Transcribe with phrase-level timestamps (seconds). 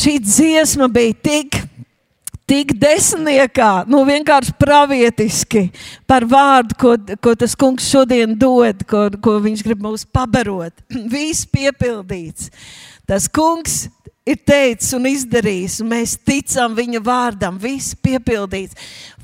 [0.00, 1.60] šī dziesma bija tik
[2.50, 5.68] tik desmitniekā, nu vienkārši pravietiski
[6.08, 10.74] par vārdu, ko, ko tas kungs šodien dod, ko, ko viņš grib mums pabarot.
[11.14, 12.50] Viss piepildīts.
[13.06, 13.84] Tas kungs
[14.26, 17.58] ir teicis un izdarījis, un mēs ticam viņa vārdam.
[17.62, 18.78] Viss piepildīts.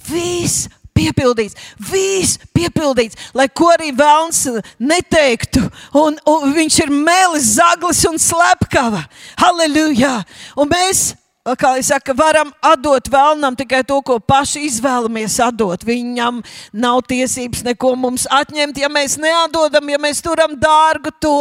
[0.06, 1.58] Viss piepildīts,
[1.90, 4.46] viss piepildīts, lai ko arī vēlns
[4.80, 5.62] neteiktu.
[5.96, 9.04] Un, un viņš ir mēlis, zaglis un slepkava.
[9.40, 10.18] Halleluja!
[10.56, 11.12] Un mēs
[11.54, 15.84] kā jau saka, varam atdot vēlnam tikai to, ko paši izvēlamies atdot.
[15.86, 16.40] Viņam
[16.74, 21.36] nav tiesības neko mums atņemt, ja mēs neatdodam, ja mēs turam dārgu to,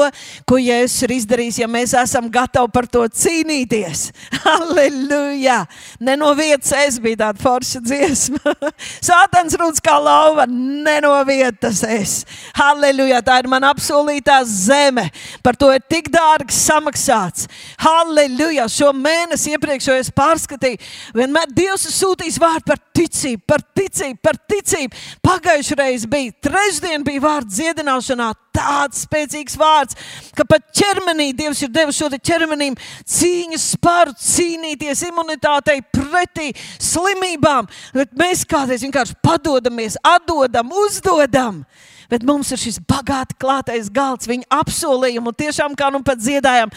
[0.46, 4.12] ko Jēzus ir izdarījis, ja mēs esam gatavi par to cīnīties.
[4.46, 5.64] Halleluja!
[6.06, 8.54] Ne no vietas es biju tāda forša dziesma.
[9.10, 12.16] Sātans rūc kā lauva, ne no vietas es.
[12.60, 13.24] Halleluja!
[13.26, 15.08] Tā ir man apsolītā zeme.
[15.42, 17.50] Par to ir tik dārgi samaksāts.
[17.82, 18.70] Halleluja!
[18.70, 20.80] Šo mēnesi iepriekš es pārskatīju,
[21.16, 25.04] vienmēr Dievs ir sūtījis vārdu par ticību, par ticību, par ticību.
[25.26, 28.32] Pagājušajā reizē bija trešdien, bija vārds dziedināšanā.
[28.56, 29.98] Tāds spēcīgs vārds,
[30.36, 37.68] ka pat ķermenī Dievs ir devis šo ķermenim cīņas spāru, cīnīties imunitātei pretī slimībām.
[37.98, 41.66] Bet mēs kādreiz vienkārši padodamies, atdodam, uzdodam.
[42.12, 46.74] Bet mums ir šis bagāti klātais galds, viņa apsolījumi, un tiešām, kā nu pat dziedājām,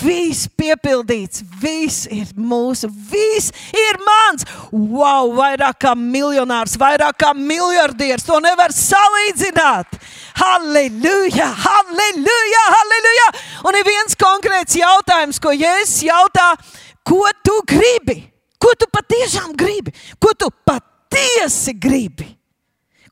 [0.00, 4.46] viss piepildīts, viss ir mūsu, viss ir mans.
[4.72, 9.98] Wow, vairāk kā miljonārs, vairāk kā miljardieris, to nevar salīdzināt.
[10.42, 13.30] Halleluja, halleluja, halleluja!
[13.68, 16.52] Un ir viens konkrēts jautājums, ko Jēzus jautā,
[17.06, 18.22] ko tu gribi?
[18.62, 19.94] Ko tu patiešām gribi?
[20.22, 22.41] Ko tu patiesi gribi?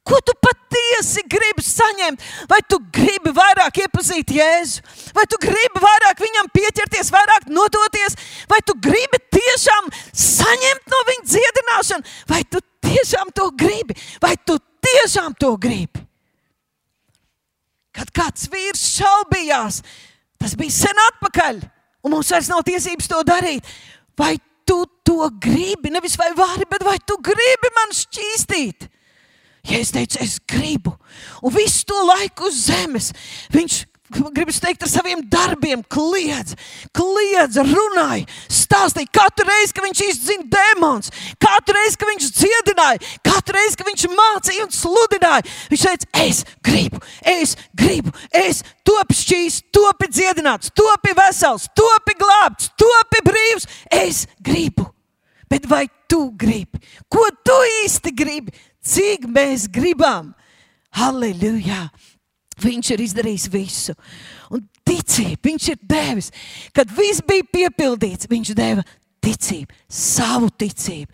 [0.07, 2.23] Ko tu patiesi gribi saņemt?
[2.49, 4.83] Vai tu gribi vairāk iepazīt Jēzu,
[5.15, 8.17] vai tu gribi vairāk viņam pieķerties, vairāk nodoties,
[8.51, 9.91] vai tu gribi tiešām
[10.25, 14.57] saņemt no viņa dziedināšanu, vai tu tiešām to gribi, vai tu
[14.89, 16.07] tiešām to gribi?
[17.95, 19.83] Kad kāds vīrs šaubījās,
[20.41, 21.61] tas bija sen atpakaļ,
[22.07, 23.67] un mums vairs nav tiesības to darīt.
[24.17, 25.93] Vai tu to gribi?
[25.93, 28.89] Nevis vai vari, bet vai tu gribi man šķīstīt?
[29.69, 30.95] Ja es teicu, es gribu,
[31.45, 33.11] un visu to laiku uz zemes
[33.53, 36.57] viņš gribas teikt, ar saviem darbiem kliedz,
[36.97, 41.13] kliedz, runāja, stāstīja katru reizi, kad viņš izdzina demons,
[41.43, 45.47] katru reizi, kad viņš dziedināja, katru reizi, kad viņš mācīja un sludināja.
[45.71, 52.73] Viņš teica, es gribu, es gribu, es topi šķīs, topi dziedināts, topi vesels, topi glābts,
[52.81, 53.69] topi brīvs.
[53.95, 54.89] Es gribu,
[55.51, 56.83] bet vai tu gribi?
[57.11, 58.59] Ko tu īsti gribi?
[58.91, 60.33] Cik mēs gribam.
[60.99, 61.89] Halleluja!
[62.61, 63.95] Viņš ir izdarījis visu.
[64.53, 66.33] Un ticība, viņš ir devis.
[66.77, 68.85] Kad viss bija piepildīts, viņš deva
[69.21, 71.13] ticību, savu ticību,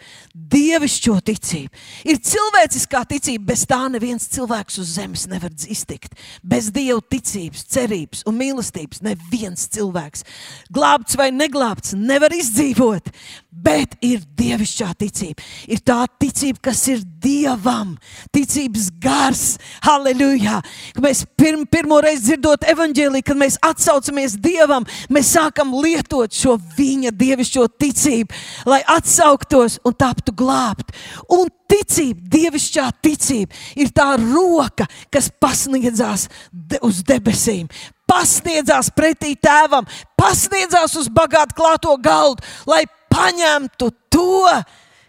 [0.55, 1.81] dievišķo ticību.
[2.07, 6.15] Ir cilvēciskā ticība, bez tā neviens cilvēks uz zemes nevar iztikt.
[6.43, 10.27] Bez dieva ticības, cerības un mīlestības neviens cilvēks,
[10.75, 13.11] glābts vai neglābts, nevar izdzīvot.
[13.57, 15.43] Bet ir dievišķā ticība.
[15.73, 17.95] Ir tā ticība, kas ir dievam,
[18.35, 19.45] ticības gars.
[19.87, 20.61] Halleluja!
[20.95, 26.59] Kad mēs pirm, pirmo reizi dzirdot evaņģēlī, kad mēs atsaucamies dievam, mēs sākam lietot šo
[26.77, 30.93] viņa dievišķo ticību, lai atsauktos un taptu glābt.
[31.33, 37.71] Un ticība, dievišķā ticība, ir tā roka, kas pasniedzās de uz debesīm,
[38.07, 39.87] pasniedzās pretī tēvam,
[40.19, 44.47] pasniedzās uz bagātu klāto galdu, lai paņemtu to,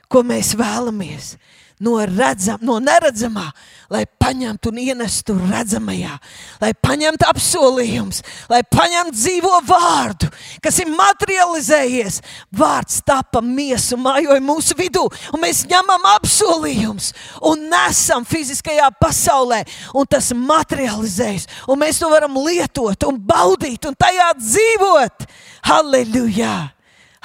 [0.08, 1.35] ko mēs vēlamies.
[1.78, 3.52] No, redzam, no neredzamā,
[3.94, 6.16] lai paņemtu un ienestu redzamajā,
[6.57, 10.31] lai paņemtu apsolījumus, lai paņemtu dzīvo vārdu,
[10.63, 12.18] kas ir materializējies.
[12.57, 17.12] Vārds tapa miesu, mājoja mūsu vidū, un mēs ņemam apsolījumus
[17.46, 19.59] un nesam fiziskajā pasaulē,
[19.94, 25.30] un tas materializējas, un mēs to varam lietot un baudīt un tajā dzīvot.
[25.69, 26.56] Halleluja!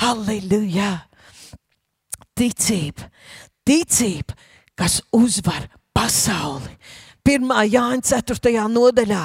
[0.02, 1.06] Halleluja!
[2.34, 3.06] Ticība,
[3.62, 4.34] ticība,
[4.74, 6.72] kas uzvar pasauli.
[7.22, 7.52] 1.
[7.70, 8.64] Jāņa 4.
[8.72, 9.20] nodaļā.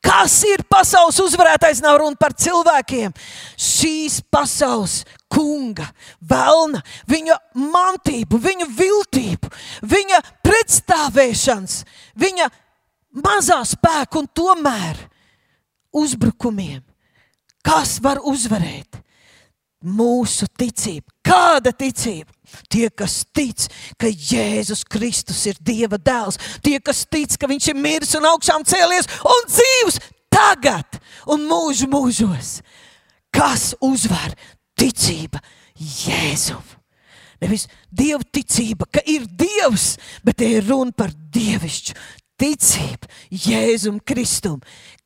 [0.00, 1.82] Kas ir pasaules uzvarētājs?
[1.84, 3.12] Nav runa par cilvēkiem.
[3.60, 5.90] Šīs pasaules kunga,
[6.24, 6.80] vēlna,
[7.12, 9.52] viņa mantību, viņa viltību,
[9.84, 11.82] viņa pretstāvēšanas,
[12.16, 12.48] viņa
[13.20, 15.04] mazā spēka un tomēr
[15.92, 16.80] uzbrukumiem.
[17.60, 19.02] Kas var uzvarēt?
[19.82, 21.08] Mūsu ticība.
[21.26, 22.30] Kāda ticība?
[22.68, 23.68] Tie, kas tic,
[24.00, 28.66] ka Jēzus Kristus ir Dieva dēls, tie, kas tic, ka Viņš ir miris un augšām
[28.68, 30.00] cēlies un dzīvs
[30.32, 31.00] tagad
[31.30, 32.60] un mūžu mūžos.
[33.32, 34.34] Kas uzvar?
[34.78, 35.40] Ticība.
[35.76, 36.62] Jēzum.
[37.42, 41.96] Nevis dievu ticība, ka ir dievs, bet te ir runa par dievišķu
[42.42, 44.58] ticību Jēzum Kristum.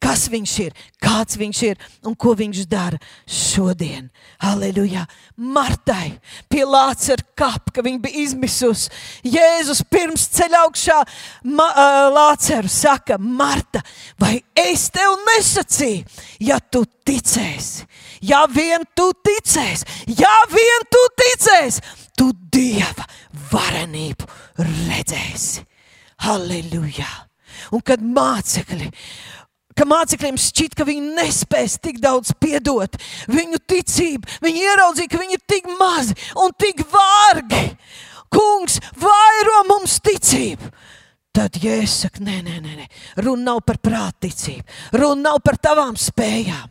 [0.03, 4.11] Kas viņš ir, kāds viņš ir un ko viņš dara šodien.
[4.43, 5.07] Halleluja!
[5.41, 6.19] Martai
[6.53, 8.91] pie Lācara kapa, ka viņa bija izmisusi.
[9.25, 10.99] Jēzus pirms ceļa augšā
[11.49, 13.81] ma, uh, Lācaru saka, Marta,
[14.21, 16.05] vai es tev nesacīju,
[16.45, 17.87] ja tu ticēsi,
[18.29, 21.85] ja vien tu ticēsi, ja vien tu ticēsi,
[22.17, 23.09] tu Dieva
[23.53, 24.29] varenību
[24.61, 25.65] redzēsi.
[26.25, 27.26] Halleluja!
[27.75, 28.91] Un kad mācekļi
[29.77, 32.97] ka mācekļiem šķiet, ka viņi nespēs tik daudz piedot.
[33.29, 37.65] Viņu ticība, viņi ieraudzīja, ka viņi ir tik mazi un tik vārgi.
[38.33, 40.73] Kungs, vairo mums ticību!
[41.37, 42.87] Tad Jēzus saka, nē, nē, nē,
[43.21, 44.65] runa nav par prātticību,
[44.97, 46.71] runa nav par tavām spējām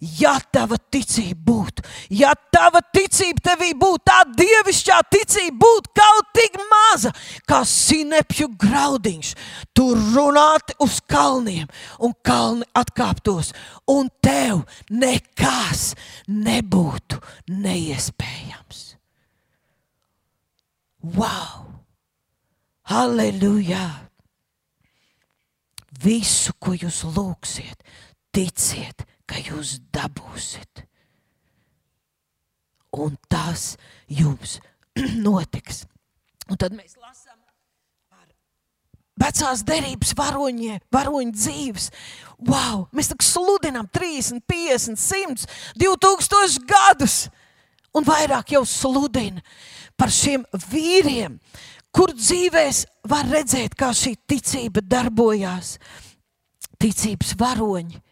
[0.00, 1.84] ja tava ticība būtu,
[2.18, 7.12] ja tava ticība tevī būtu, tā dievišķā ticība būtu kaut tik maza,
[7.48, 9.34] kā sinepju graudiņš,
[9.76, 13.52] tur runāti uz kalniem, un kalni atkāptos,
[13.88, 15.94] un tev nekas
[16.28, 18.84] nebūtu neiespējams.
[21.16, 21.66] Wow!
[22.86, 24.06] Halleluja!
[26.02, 27.80] Visu, ko jūs lūgsiet,
[28.34, 30.84] ticiet, ka jūs dabūsiet.
[32.96, 33.74] Un tas
[34.08, 34.58] jums
[35.26, 35.84] notiks.
[36.46, 37.36] Un tad mēs lasām
[38.08, 38.28] par
[39.20, 41.90] vecās derības varoņiem, varoņu dzīves.
[42.46, 42.86] Wow!
[42.96, 45.50] Mēs tā sludinām 30, 50, 100,
[45.82, 47.26] 2000 gadus.
[47.96, 49.40] Un vairāk jau sludina
[49.96, 51.38] par šiem vīriem,
[51.88, 55.78] kur dzīvēs var redzēt, kā šī ticība darbojās.
[56.76, 58.02] Ticības varoņi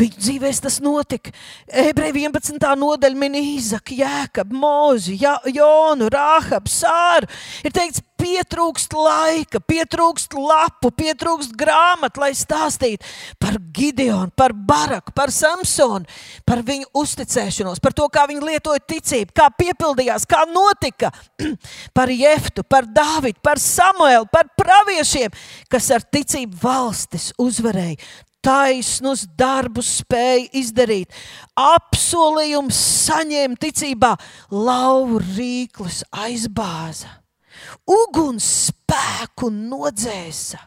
[0.00, 1.32] Viņu dzīvēs tas notika.
[1.68, 2.56] Ebreju 11.
[2.80, 7.28] nodaļa min Īzaku, Jēkabu, Mūzi, Jonu, Rāhabu, Sāru.
[7.66, 13.04] Ir teikts, pietrūkst laika, pietrūkst lapu, pietrūkst grāmatu, lai stāstītu
[13.40, 16.08] par Gideonu, par Baraku, par Samsonu,
[16.48, 21.12] par viņu uzticēšanos, par to, kā viņi lietoja ticību, kā piepildījās, kā notika,
[21.96, 25.32] par Jeftu, par Dāvidu, par Samuelu, par praviešiem,
[25.72, 31.12] kas ar ticību valstis uzvarēja taisnus darbus spēja izdarīt.
[31.58, 34.14] Apsolījums saņēma ticībā,
[34.52, 37.12] lauva rīklis aizbāza,
[37.88, 40.60] uguns spēku nodzēsa,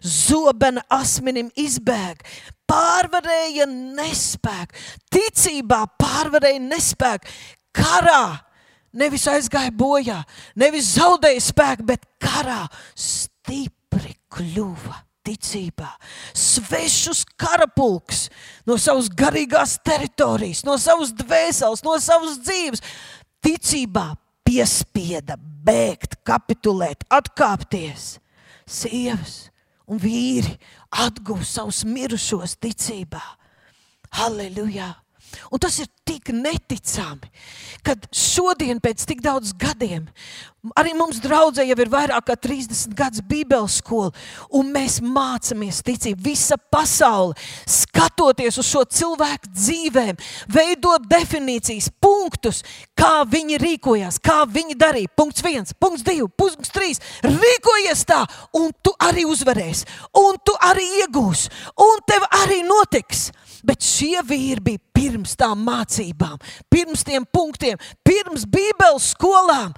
[0.00, 2.24] zobena asmenim izbēga,
[2.68, 4.76] pārvarēja nespēku,
[5.12, 7.38] ticībā pārvarēja nespēku,
[7.76, 8.42] karā.
[8.96, 10.22] Nevis aizgāja bojā,
[10.56, 12.62] nevis zaudēja spēku, bet karā
[12.96, 15.88] stipri kļuva ticībā.
[16.36, 18.26] Svešus karapulks
[18.68, 22.84] no savas garīgās teritorijas, no savas dvēseles, no savas dzīves.
[23.44, 24.12] Ticībā
[24.46, 28.16] piespieda bēgt, kapitulēt, atkāpties.
[28.66, 29.36] Sievas
[29.86, 30.56] un vīri
[30.90, 33.22] atguva savus mirušos ticībā.
[34.16, 34.94] Halleluja!
[35.50, 37.30] Un tas ir tik neticami,
[37.86, 40.06] kad šodien, pēc tik daudz gadiem,
[40.74, 44.10] arī mums draudzē jau ir vairāk kā 30 gadus Bībeles skola,
[44.54, 46.24] un mēs mācāmies ticību.
[46.26, 47.36] Visa pasaule,
[47.70, 50.18] skatoties uz šo cilvēku dzīvēm,
[50.50, 52.62] veidot definīcijas, punktus,
[52.98, 55.14] kā viņi rīkojās, kā viņi darīja.
[55.18, 57.02] Punkts viens, punkts divi, punkts trīs.
[57.26, 58.24] Rīkojies tā,
[58.58, 59.86] un tu arī uzvarēsi,
[60.22, 61.52] un tu arī iegūsi,
[61.86, 63.28] un tev arī notiks.
[63.66, 66.38] Bet šie vīri bija pirms tām mācībām,
[66.70, 69.74] pirms tiem punktiem, pirms Bībeles skolām.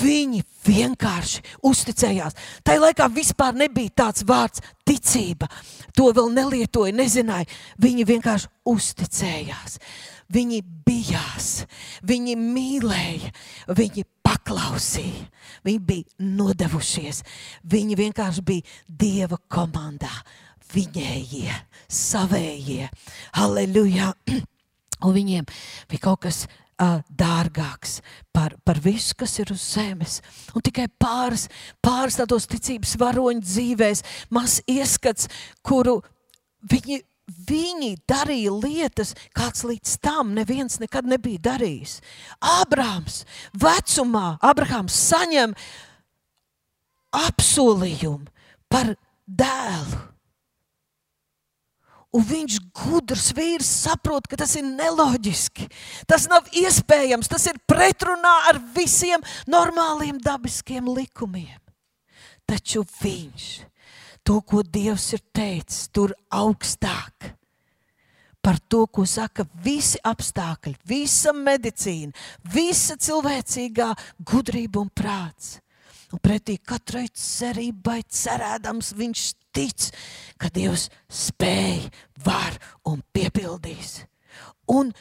[0.00, 2.36] Viņi vienkārši uzticējās.
[2.64, 5.50] Tā laikā vispār nebija tāds vārds ticība.
[5.96, 7.48] To vēl nelietoja, nezināja.
[7.82, 9.78] Viņi vienkārši uzticējās.
[10.32, 11.50] Viņi bijās,
[12.02, 13.28] viņi mīlēja,
[13.78, 15.28] viņi paklausīja,
[15.62, 17.22] viņi bija nodevušies.
[17.62, 20.10] Viņi vienkārši bija Dieva komandā
[20.74, 21.54] viņējie,
[21.92, 22.90] savējie.
[23.36, 24.12] Halleluja!
[25.04, 25.44] Un viņiem
[25.90, 28.00] bija kaut kas uh, dārgāks
[28.34, 30.20] par, par visu, kas ir uz zemes.
[30.56, 31.48] Un tikai pāris,
[31.84, 35.28] pāris tādos ticības varoņu dzīvēs, mazs ieskats,
[35.66, 35.98] kuru
[36.70, 37.02] viņi,
[37.48, 42.00] viņi darīja lietas, kāds līdz tam neviens nekad nebija darījis.
[42.40, 45.56] Ābrāms vecumā, Abrahams saņem
[47.16, 48.28] apsolījumu
[48.72, 48.94] par
[49.26, 50.15] dēlu.
[52.14, 55.66] Un viņš, gudrs vīrs, saprot, ka tas ir neloģiski.
[56.08, 61.58] Tas nav iespējams, tas ir pretrunā ar visiem normāliem dabiskiem likumiem.
[62.46, 63.48] Taču viņš
[64.26, 67.32] to, ko Dievs ir teicis, tur augstāk
[68.46, 72.14] par to, ko saka visi apstākļi, visa medicīna,
[72.54, 73.88] visa cilvēcīgā
[74.22, 75.56] gudrība un prāts.
[76.14, 79.22] Un pretī katrai cerībai cerēdams viņš
[79.56, 79.88] tic,
[80.38, 81.88] ka Dievs spēj,
[82.26, 84.04] var un piepildīs.
[84.70, 84.92] Un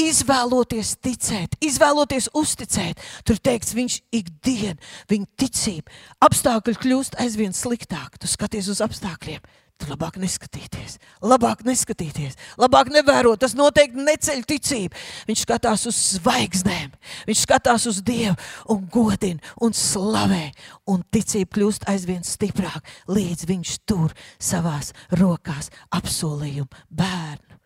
[0.00, 4.78] izvēloties ticēt, izvēloties uzticēt, tur teikts, viņš ikdienu,
[5.10, 5.92] viņa ticība,
[6.24, 8.20] apstākļi kļūst aizvien sliktāk.
[8.20, 9.42] Tu skaties uz apstākļiem,
[9.80, 13.40] Tur labāk neskatīties, labāk neskatīties, labāk nevērot.
[13.40, 14.98] Tas noteikti neceļ ticību.
[15.30, 16.92] Viņš skatās uz zvaigznēm,
[17.30, 18.36] viņš skatās uz Dievu
[18.74, 20.50] un godina un slavē.
[20.90, 27.56] Un ticība kļūst aizvien stiprāka, līdz viņš tur savās rokās apsolījumu bērnu.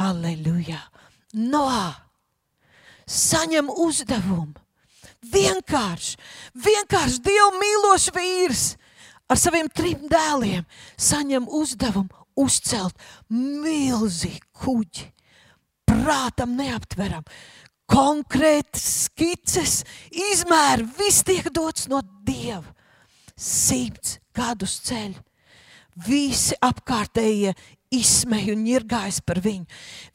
[0.00, 0.82] Halleluja!
[1.38, 1.92] Noā!
[3.06, 4.58] Saņem uzdevumu!
[5.24, 6.18] Vienkārši,
[6.66, 8.64] vienkārši Dievu mīlošs vīrs!
[9.30, 10.64] Ar saviem trim dēliem
[11.00, 12.96] saņem uzdevumu uzcelt
[13.32, 15.10] milzīgu kuģi.
[15.84, 17.24] Prātam neaptveram,
[17.90, 19.82] konkrēti skices,
[20.32, 22.72] izmēri, viss tiek dots no Dieva.
[23.36, 25.20] Simts gadus ceļu.
[26.06, 27.52] Visi apkārtējie
[27.94, 29.66] izsmeja un ņirgājas par viņu.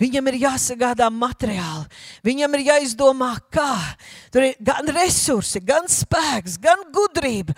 [0.02, 1.86] Viņam ir jāsagādā materiāli,
[2.26, 3.76] viņam ir jāizdomā, kā.
[4.34, 7.56] Tur ir gan resursi, gan spēks, gan gudrība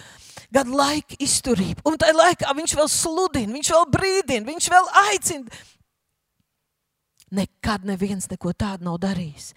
[0.54, 1.84] gan laika izturību.
[1.88, 5.62] Un tajā laikā viņš vēl sludina, viņš vēl brīdina, viņš vēl aicina.
[7.32, 9.54] Nekad neviens neko tādu nav darījis.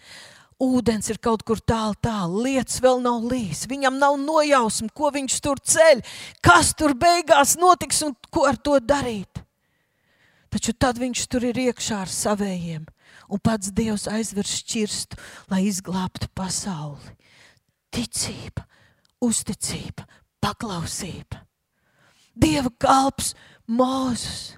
[0.62, 3.64] Ūdens ir kaut kur tālu, tālu, lietas vēl nav līs.
[3.66, 6.04] Viņam nav nojausma, ko viņš tur ceļ,
[6.44, 9.42] kas tur beigās notiks un ko ar to darīt.
[10.54, 12.84] Taču tad viņš tur ir iekšā ar savējiem,
[13.26, 15.18] un pats Dievs aizver šķirstu,
[15.50, 17.16] lai izglābtu pasauli.
[17.90, 18.62] Ticība,
[19.18, 20.06] uzticība,
[20.44, 21.40] paklausība.
[22.34, 23.32] Dieva kalps
[23.70, 24.54] Mozus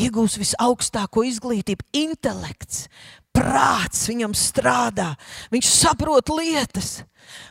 [0.00, 2.86] iegūs visaugstāko izglītību, intelekts,
[3.36, 5.12] prāts viņam strādā,
[5.52, 7.00] viņš saprot lietas.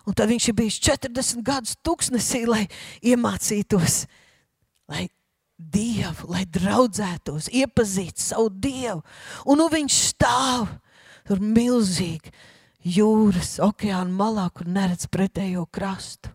[0.08, 2.64] Un tad viņš ir bijis 40 gadus tūkstnesī, lai
[3.06, 4.04] iemācītos,
[4.92, 5.08] lai
[5.60, 9.04] dievu, lai draudzētos, iepazītu savu dievu.
[9.46, 10.68] Un nu viņš stāv
[11.30, 12.34] tur milzīgi
[12.98, 16.34] jūras, okeāna malā, kur neredz pretējo krastu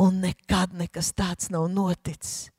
[0.00, 2.50] un nekad nekas tāds nav noticis.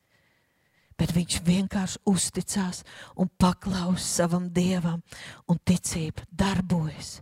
[1.00, 2.84] Bet viņš vienkārši uzticās
[3.20, 5.02] un paklausās savam dievam,
[5.50, 7.18] un ticība darbojas.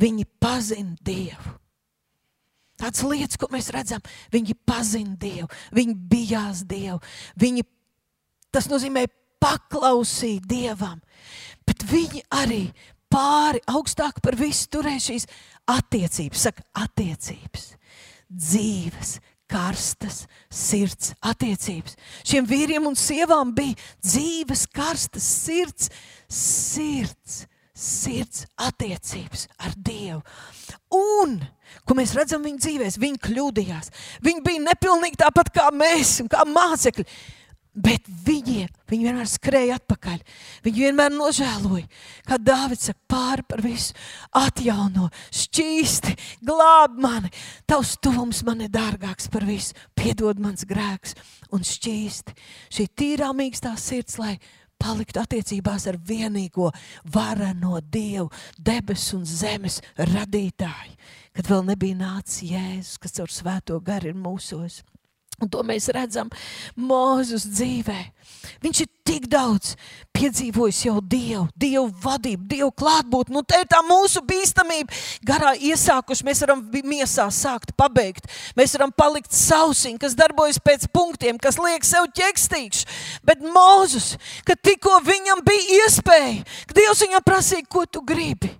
[0.00, 1.58] Viņi pazina dievu.
[2.80, 6.98] Tādas lietas, ko mēs redzam, viņi pazina dievu, viņi bijās dievu.
[7.38, 7.62] Viņi,
[8.50, 9.04] tas nozīmē
[9.42, 10.98] paklausīt dievam,
[11.68, 12.64] bet viņi arī
[13.12, 15.28] pāri augstāk par visu turēja šīs
[15.70, 17.68] attiecības, saka, attiecības,
[18.32, 19.16] dzīves,
[19.52, 21.96] karstas sirds attiecības.
[22.26, 25.90] Šiem vīriem un sievām bija dzīves, karstas sirds,
[26.32, 27.42] sirds,
[27.76, 30.22] sirds attiecības ar Dievu.
[30.96, 31.38] Un,
[31.88, 33.92] ko mēs redzam viņa dzīvēs, viņi kļūdījās.
[34.24, 37.06] Viņi bija nepilnīgi tāpat kā mēs, kā mācekļi.
[37.72, 40.18] Bet viņi, viņi vienmēr skrēja atpakaļ.
[40.66, 41.86] Viņi vienmēr nožēloja,
[42.28, 43.94] kā Dārvids saka, pāri par visu,
[44.36, 46.12] atjauno, šķīsti,
[46.44, 47.32] glāb mani.
[47.64, 51.16] Tavs tuvums man ir dārgāks par visu, piedod mans grēks
[51.48, 52.36] un šķīsti.
[52.76, 54.36] Šī tīrā mīkstā sirds, lai
[54.82, 56.68] paliktu attiecībās ar vienīgo
[57.14, 60.96] vareno Dievu, debesu un zemes radītāju,
[61.32, 64.82] kad vēl nebija nācis Jēzus, kas caur svēto garu ir mūsos.
[65.42, 66.30] Un to mēs redzam
[66.78, 68.00] Mozus dzīvē.
[68.62, 69.74] Viņš ir tik daudz
[70.14, 73.34] piedzīvojis jau Dievu, Dievu vadību, Dievu klātbūtni.
[73.34, 74.94] Nu, tā ir tā mūsu bīstamība.
[75.26, 78.28] Garā iesākuši mēs varam miesā sākt, pabeigt.
[78.58, 82.86] Mēs varam palikt sausiņi, kas darbojas pēc punktiem, kas liek sev ķekstīgs.
[83.26, 84.14] Bet Mozus,
[84.46, 88.52] kad tikko viņam bija iespēja, ka Dievs viņam prasīja, ko tu gribi.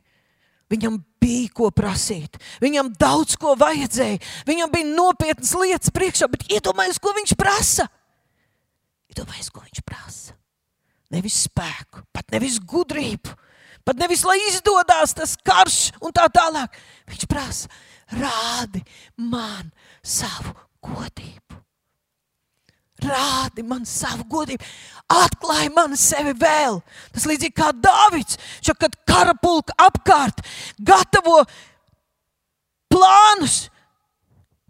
[0.73, 7.02] Viņam bija ko prasīt, viņam daudz ko vajadzēja, viņam bija nopietnas lietas priekšā, bet iedomājieties,
[7.02, 7.87] ko viņš prasa.
[9.12, 10.37] Iedomājieties, ko viņš prasa.
[11.12, 13.35] Nevis spēku, pat nevis gudrību,
[13.85, 16.79] pat nevis lai izdodas tas karš un tā tālāk.
[17.12, 17.73] Viņš prasa,
[18.17, 18.83] rādi
[19.21, 19.71] man
[20.02, 21.62] savu godību.
[23.02, 24.64] Rādi man savu godību,
[25.12, 26.80] atklāj man sevi vēl.
[27.14, 30.42] Tas līdzīgi kā Dāvids, šo, kad karapulka apkārt
[30.78, 31.42] gatavo
[32.92, 33.66] plānus.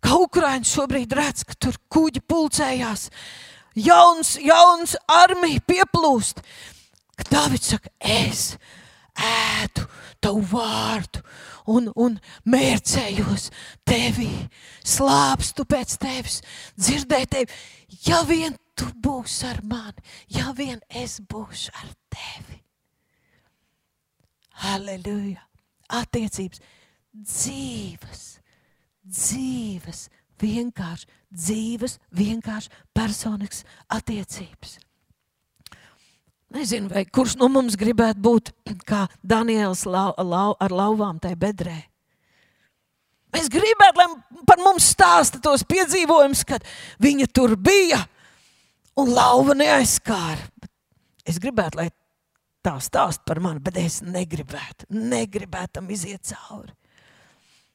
[0.03, 3.07] Kā Ukraiņš šobrīd redz, ka tur kuģi pulcējās,
[3.79, 6.43] jauns, jauns armija pieplūst.
[7.21, 8.57] Kad Dāvids saka, es
[9.19, 9.87] ēdu
[10.23, 11.23] tavu vārdu
[11.73, 13.51] un, un mērcējos
[13.89, 14.31] tevī,
[14.87, 16.41] slāpstu pēc tevis,
[16.79, 17.63] dzirdēt tevi.
[18.07, 20.03] Ja vien tu būsi ar mani,
[20.33, 22.61] ja vien es būšu ar tevi.
[24.63, 25.43] Halleluja!
[25.93, 26.63] Attiecības
[27.13, 28.23] dzīves,
[29.05, 30.07] dzīves,
[30.41, 34.79] vienkārši dzīves, vienkārši personisks attiecības.
[36.53, 38.53] Nezinu, vai kurš no mums gribētu būt
[38.91, 41.79] kā Daniels lau, lau, ar lauvām tajā bedrē.
[43.33, 46.67] Mēs gribētu, lai par mums stāsta tos piedzīvojumus, kad
[47.01, 48.03] viņa tur bija
[49.01, 50.51] un lauva neaizskāra.
[51.25, 51.89] Es gribētu, lai
[52.63, 56.75] tā stāsta par mani, bet es negribētu, negribētu tam iziet cauri.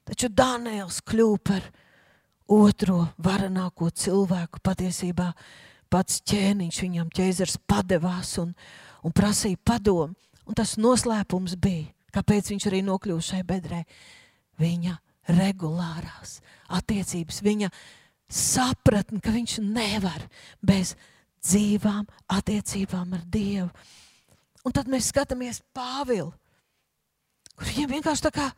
[0.08, 1.66] Taču Daniels kļūpa par
[2.48, 5.32] otro varenāko cilvēku patiesībā
[5.92, 8.54] pats ķēniņš viņam ķēzars padevās un,
[9.04, 10.14] un prasīja padomu.
[10.48, 13.82] Un tas noslēpums bija, kāpēc viņš arī nokļuva šai bedrē.
[14.58, 14.94] Viņa
[15.28, 16.38] regulārās
[16.78, 17.68] attiecības, viņa
[18.32, 20.24] sapratne, ka viņš nevar
[20.64, 20.94] bez
[21.44, 23.68] dzīvām attiecībām ar Dievu.
[24.66, 26.32] Un tad mēs skatāmies Pāvilu,
[27.54, 28.48] kur viņam vienkārši tā kā,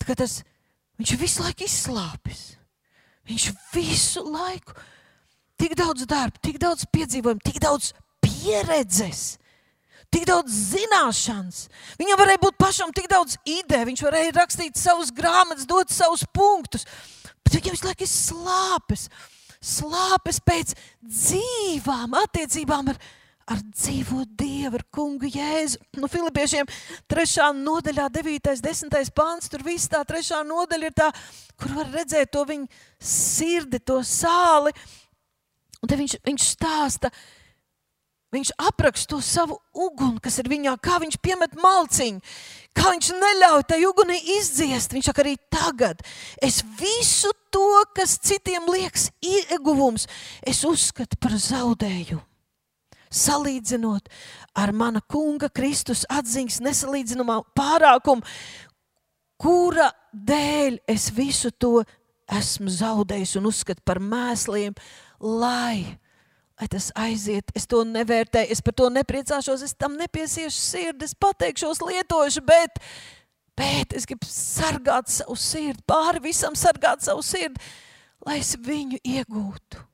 [0.00, 0.40] tā kā tas,
[0.98, 2.42] viņš visu laiku izslāpis.
[3.28, 4.74] Viņš visu laiku
[5.62, 7.92] tik daudz darba, tik daudz piedzīvojumu, tik daudz
[8.22, 9.36] pieredzes.
[10.12, 11.66] Tik daudz zināšanas.
[12.00, 16.84] Viņam varēja būt pašam tik daudz ideju, viņš varēja rakstīt savus grāmatas, dot savus punktus.
[17.40, 19.06] Bet viņam visu laiku ir slāpes,
[19.62, 23.00] slāpes pēc dzīvām attiecībām ar,
[23.48, 25.80] ar dzīvo Dievu, ar kungu Jēzu.
[25.96, 26.68] Nu, Filipiešiem
[27.08, 27.48] 3.
[27.62, 28.52] nodaļā, 9.
[28.52, 29.14] un 10.
[29.16, 31.08] pāns, tur viss tā trešā nodaļa ir tā,
[31.56, 34.74] kur var redzēt to viņa sirdi, to sāli.
[35.82, 37.10] Un te viņš, viņš stāsta,
[38.32, 42.22] viņš apraksta to savu uguni, kas ir viņā, kā viņš piemet malciņu,
[42.76, 44.94] kā viņš neļauj tai ugunī izdziest.
[44.94, 46.04] Viņš saka, arī tagad
[46.40, 50.06] es visu to, kas citiem liekas ieguvums,
[50.46, 52.22] es uzskatu par zaudējumu.
[53.12, 54.06] Salīdzinot
[54.56, 58.24] ar mana kunga Kristus atziņas nesalīdzinamā pārākumu,
[59.36, 61.82] kura dēļ es visu to
[62.32, 64.72] esmu zaudējis un uzskatu par mēsliem,
[65.22, 65.98] lai,
[66.60, 67.52] lai tas aiziet.
[67.56, 72.82] Es to nevērtēju, es par to nepriecāšos, es tam nepiesiešu sirdi, es pateikšos, lietošu, bet,
[73.58, 77.62] bet es gribu sargāt savu sirdi, pāri visam sargāt savu sirdi,
[78.26, 79.88] lai es viņu iegūtu.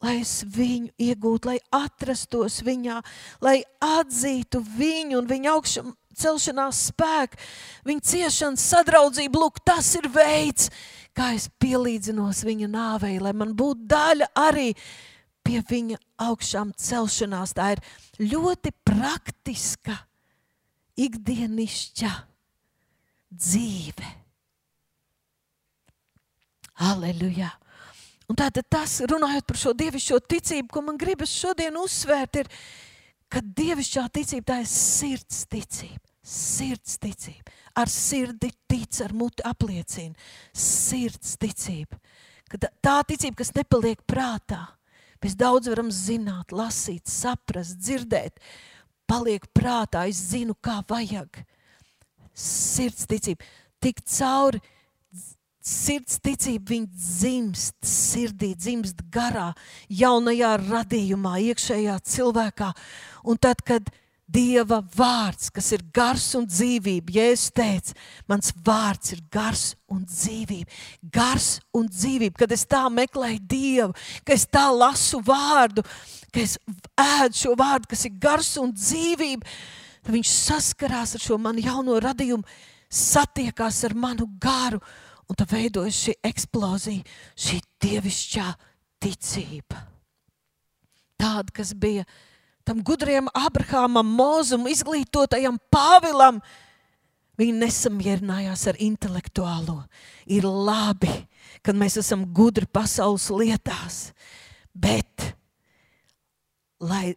[0.00, 3.02] Lai es viņu iegūtu, lai atrastos viņā,
[3.44, 7.36] lai atzītu viņu un viņa augšumu celšanās spēku,
[7.84, 9.42] viņa ciešanas sadraudzību.
[9.42, 10.99] Lūk, tas ir veids, kā
[11.36, 14.70] es pielīdzinos viņa nāvei, lai man būtu daļa arī
[15.46, 17.54] pie viņa augšām celšanās.
[17.56, 17.82] Tā ir
[18.20, 19.96] ļoti praktiska,
[21.00, 22.10] ikdienišķa
[23.30, 24.12] dzīve.
[26.80, 27.50] Aleluja!
[28.30, 32.52] Un tātad tas, runājot par šo dievišķo ticību, ko man gribas šodien uzsvērt, ir,
[33.30, 36.09] ka dievišķā ticība tā ir sirds ticība.
[36.30, 40.14] Sirds ticība ar sirdi tic, ar muti apliecina.
[40.52, 42.00] Sirds ticība.
[42.82, 44.64] Tā ticība, kas nepaliek prātā.
[45.20, 48.40] Mēs daudz varam zināt, lasīt, saprast, dzirdēt.
[49.10, 51.42] Paliek prātā, es zinu, kā vajag.
[52.34, 53.44] Sirds ticība.
[53.80, 54.60] Tik cauri
[55.60, 59.50] sirds ticība, viņa dzimst sirdī, dzimst garā,
[59.92, 62.70] jaunajā radījumā, iekšējā cilvēkā.
[63.28, 63.92] Un tad, kad
[64.30, 67.14] Dieva vārds, kas ir gars un dzīvība.
[67.16, 67.96] Jēzus teica,
[68.30, 70.70] mans vārds ir gars un dzīvība.
[71.14, 75.82] Gars un dzīvība, kad es tā meklēju Dievu, ka es tā lasu vārdu,
[76.30, 76.56] ka es
[76.94, 79.54] ēdu šo vārdu, kas ir gars un dzīvība,
[80.04, 82.46] tad viņš saskarās ar šo manu jauno radījumu,
[82.90, 84.80] satiekās ar manu garu,
[85.30, 87.06] un tā veidojas šī eksplozija,
[87.38, 88.48] šī dievišķā
[89.02, 89.86] ticība.
[91.20, 92.06] Tāda, kas bija
[92.70, 96.36] tam gudriem Abrahamam, Mozum, izglītotajam Pāvilam,
[97.34, 99.80] viņi nesamierinājās ar intelektuālo.
[100.30, 101.10] Ir labi,
[101.66, 103.96] kad mēs esam gudri pasaules lietās,
[104.70, 105.32] bet
[106.78, 107.16] lai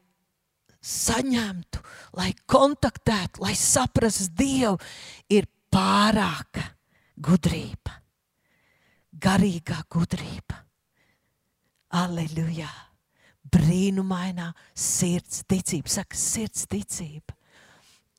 [0.82, 1.84] saņemtu,
[2.18, 4.80] lai kontaktētu, lai saprastu Dievu,
[5.30, 6.66] ir pārāka
[7.14, 7.94] gudrība,
[9.22, 10.64] garīgā gudrība.
[11.94, 12.72] Aleluja!
[13.54, 15.92] Brīnumainā sirds ticība.
[15.92, 17.36] Saka, sirds ticība.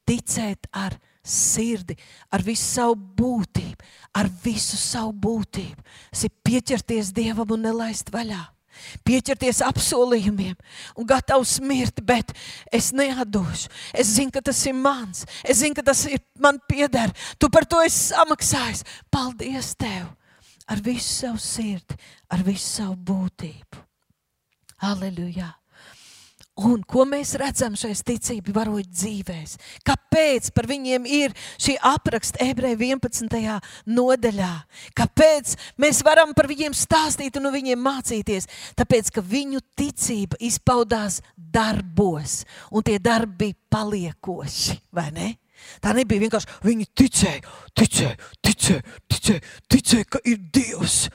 [0.04, 1.96] Ticēt ar sirdi,
[2.32, 3.86] ar visu savu būtību,
[4.20, 5.84] ar visu savu būtību.
[6.12, 8.42] Tas ir pieķerties Dievam un nelaist vaļā.
[9.06, 10.56] pieķerties apsolījumiem
[10.98, 12.32] un gatavs mirt, bet
[12.72, 13.70] es neatdošu.
[13.94, 17.12] Es zinu, ka tas ir mans, es zinu, ka tas ir man pieder.
[17.38, 18.84] Tu par to esi samaksājis.
[19.10, 20.10] Paldies tev!
[20.66, 21.96] Ar visu savu sirdi,
[22.32, 23.84] ar visu savu būtību.
[24.84, 25.54] Aleluja!
[26.54, 29.56] Un ko mēs redzam šajās ticību varoņu dzīvēs?
[29.82, 33.56] Kāpēc par viņiem ir šī apraksta ebreju 11.
[33.90, 34.50] nodaļā?
[34.94, 38.46] Kāpēc mēs varam par viņiem stāstīt un no viņiem mācīties?
[38.78, 45.32] Tāpēc, ka viņu ticība izpaudās darbos, un tie darbi bija paliekoši, vai ne?
[45.82, 48.14] Tā nebija vienkārši viņi ticēja, ticēja,
[48.46, 51.06] ticēja, ticēja, ticēja ka ir Dievs.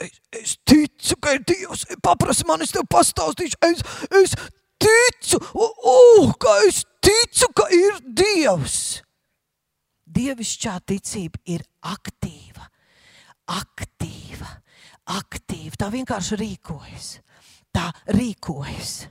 [0.00, 1.84] Es, es ticu, ka ir Dievs.
[2.04, 3.58] Paprasti man, es tev pastāstīšu.
[3.68, 3.84] Es,
[4.22, 4.34] es
[4.80, 8.78] ticu, uh, ka es ticu, ka ir Dievs.
[10.10, 12.64] Dievišķā ticība ir aktīva,
[13.54, 14.48] aktīva,
[15.20, 15.76] aktīva.
[15.78, 17.12] Tā vienkārši rīkojas.
[17.70, 19.04] Tā rīkojas,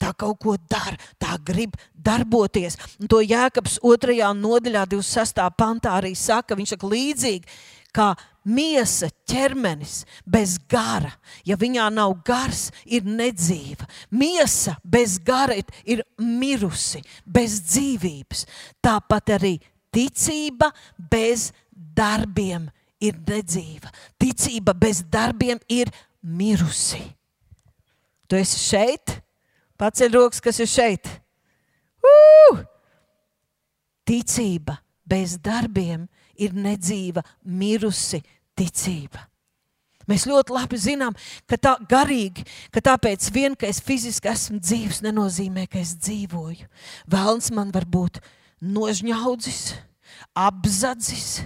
[0.00, 2.78] tā kaut ko dara, tā grib darboties.
[3.00, 4.16] Un to Jēkabs 2.
[4.40, 5.42] nodaļā, 26.
[5.58, 7.58] pantā arī saka, viņš saka līdzīgi,
[7.96, 8.14] kā
[8.46, 11.12] miesa, ķermenis bez gara,
[11.46, 13.88] ja viņā nav gars, ir nedzīva.
[14.10, 18.46] Miesa bez gara ir, ir mirusi, bez dzīvības.
[18.84, 19.56] Tāpat arī
[19.92, 22.68] ticība bez darbiem
[23.00, 23.92] ir nedzīva.
[24.20, 27.02] Ticība bez darbiem ir mirusi.
[28.26, 29.18] Tu esi šeit,
[29.78, 31.10] paceļ rokas, kas ir šeit.
[32.02, 32.64] Uh!
[34.06, 36.06] Ticība bez darbiem
[36.38, 38.20] ir nedzīva, mirusi
[38.58, 39.24] ticība.
[40.06, 41.16] Mēs ļoti labi zinām,
[41.50, 46.68] ka tā garīgi, ka tāpēc vien, ka es fiziski esmu dzīves, nenozīmē, ka es dzīvoju.
[47.10, 48.20] Vēlns man var būt
[48.62, 49.74] nožņaudzis,
[50.38, 51.40] apzadzis,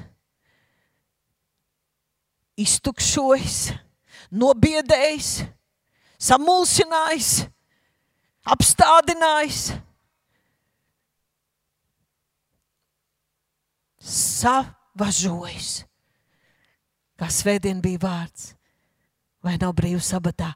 [2.60, 3.70] iztukšojis,
[4.28, 5.30] nobiedējis,
[6.20, 7.30] samulsinājis,
[8.54, 9.62] apstādinājis.
[14.00, 15.84] Savažojis
[17.20, 18.54] kā svētdien bija vārds.
[19.44, 20.50] Vai nav brīvs sabatā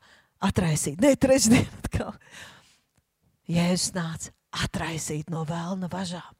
[0.45, 1.01] atraisīt?
[1.01, 2.15] Nē, trešdien atkal.
[3.49, 4.33] Jēzus nāca
[4.65, 6.33] atraisīt no vēlna važām.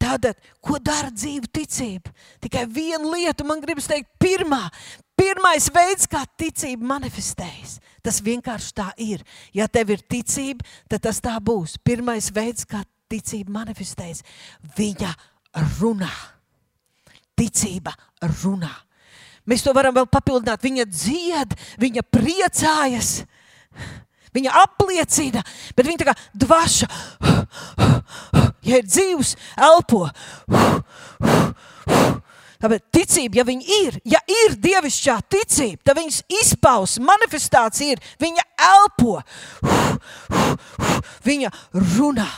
[0.00, 2.12] Tātad, ko dara dzīve ticība?
[2.40, 4.66] Tikai viena lieta, man gribas teikt, pirmā,
[5.18, 7.78] pirmais veids, kā ticība manifestējas.
[8.02, 9.22] Tas vienkārši tā ir.
[9.54, 11.76] Ja tev ir ticība, tad tas tā būs.
[11.84, 14.24] Pirmais veids, kā ticība manifestējas,
[14.78, 15.12] viņa
[15.80, 16.12] runā.
[17.38, 17.94] Ticība
[18.42, 18.72] runā.
[19.48, 20.62] Mēs to varam vēl papildināt.
[20.62, 23.12] Viņa dzied, viņa priecājas,
[24.34, 25.42] viņa apliecina,
[25.76, 26.88] bet viņa tā kā dvaša,
[28.66, 29.34] ja ir dzīvs,
[29.70, 30.06] elpo.
[32.62, 38.44] Tāpēc ticība, ja viņa ir, ja ir dievišķā ticība, tad viņas izpausme, manifestācija ir, viņa
[38.68, 39.18] elpo,
[41.26, 41.50] viņa
[41.96, 42.30] runā.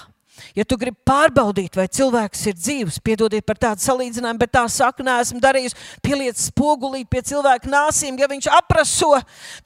[0.55, 5.03] Ja tu gribi pārbaudīt, vai cilvēks ir dzīves, piedodiet par tādu salīdzinājumu, bet tā saka,
[5.03, 9.17] neesmu darījis, pieliec spogulīt pie cilvēka nāsīm, ja viņš apraso,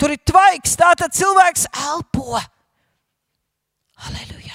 [0.00, 2.40] tur ir tvaiks, tā tad cilvēks elpo.
[4.08, 4.47] Aleluja!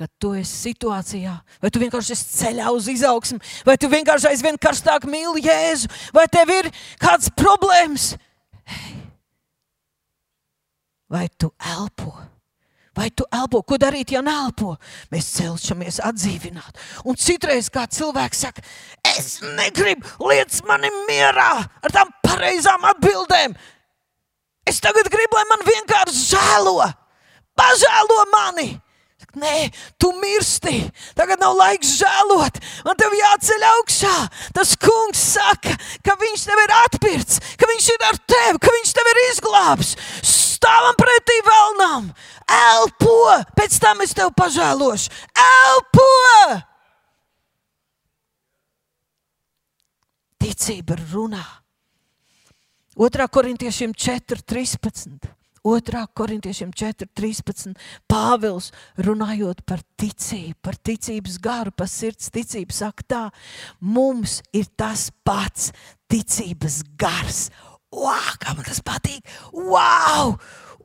[0.00, 3.36] Kad tu esi situācijā, vai tu vienkārši esi ceļā uz izaugsmu,
[3.68, 6.70] vai tu vienkārši aizvien karstāk mīli Jēzu, vai tev ir
[7.02, 8.14] kādas problēmas.
[8.64, 8.96] Hey,
[11.12, 12.14] vai tu elpo?
[12.96, 13.60] Vai tu elpo?
[13.60, 14.74] Ko darīt, ja neelpo?
[15.12, 16.80] Mēs cenšamies atdzīvināt.
[17.04, 18.64] Un citreiz kā cilvēks saka,
[19.12, 23.54] es negribu, liec mani mierā ar tām pareizām atbildēm.
[24.64, 26.78] Es tagad gribu, lai man vienkārši žēlo,
[27.52, 28.72] pažēlo mani.
[29.38, 30.80] Nē, tu mirsti.
[31.14, 32.56] Tagad nav laiks žēlot.
[32.86, 34.14] Man tev jāceļ augšā.
[34.56, 38.94] Tas kungs saka, ka viņš tev ir atpirkts, ka viņš ir ar tevi, ka viņš
[38.98, 39.94] tev ir izglābs.
[40.26, 42.10] Stāvam pretī vēlnām,
[42.58, 45.14] elpo, pēc tam es tev pažēlošu.
[45.46, 46.10] Elpo!
[50.40, 51.44] Ticība runā.
[52.98, 53.28] 2.
[53.30, 55.39] korintiešiem 4.13.
[55.64, 56.06] 2.
[56.16, 57.74] korintiešiem 4.13.
[58.08, 63.22] Pāvils runājot par ticību, par ticības garu, par sirds ticību, saka tā,
[63.80, 65.70] mums ir tas pats
[66.10, 67.50] ticības gars.
[67.92, 69.26] Wow, kā man tas patīk!
[69.52, 70.38] Wow!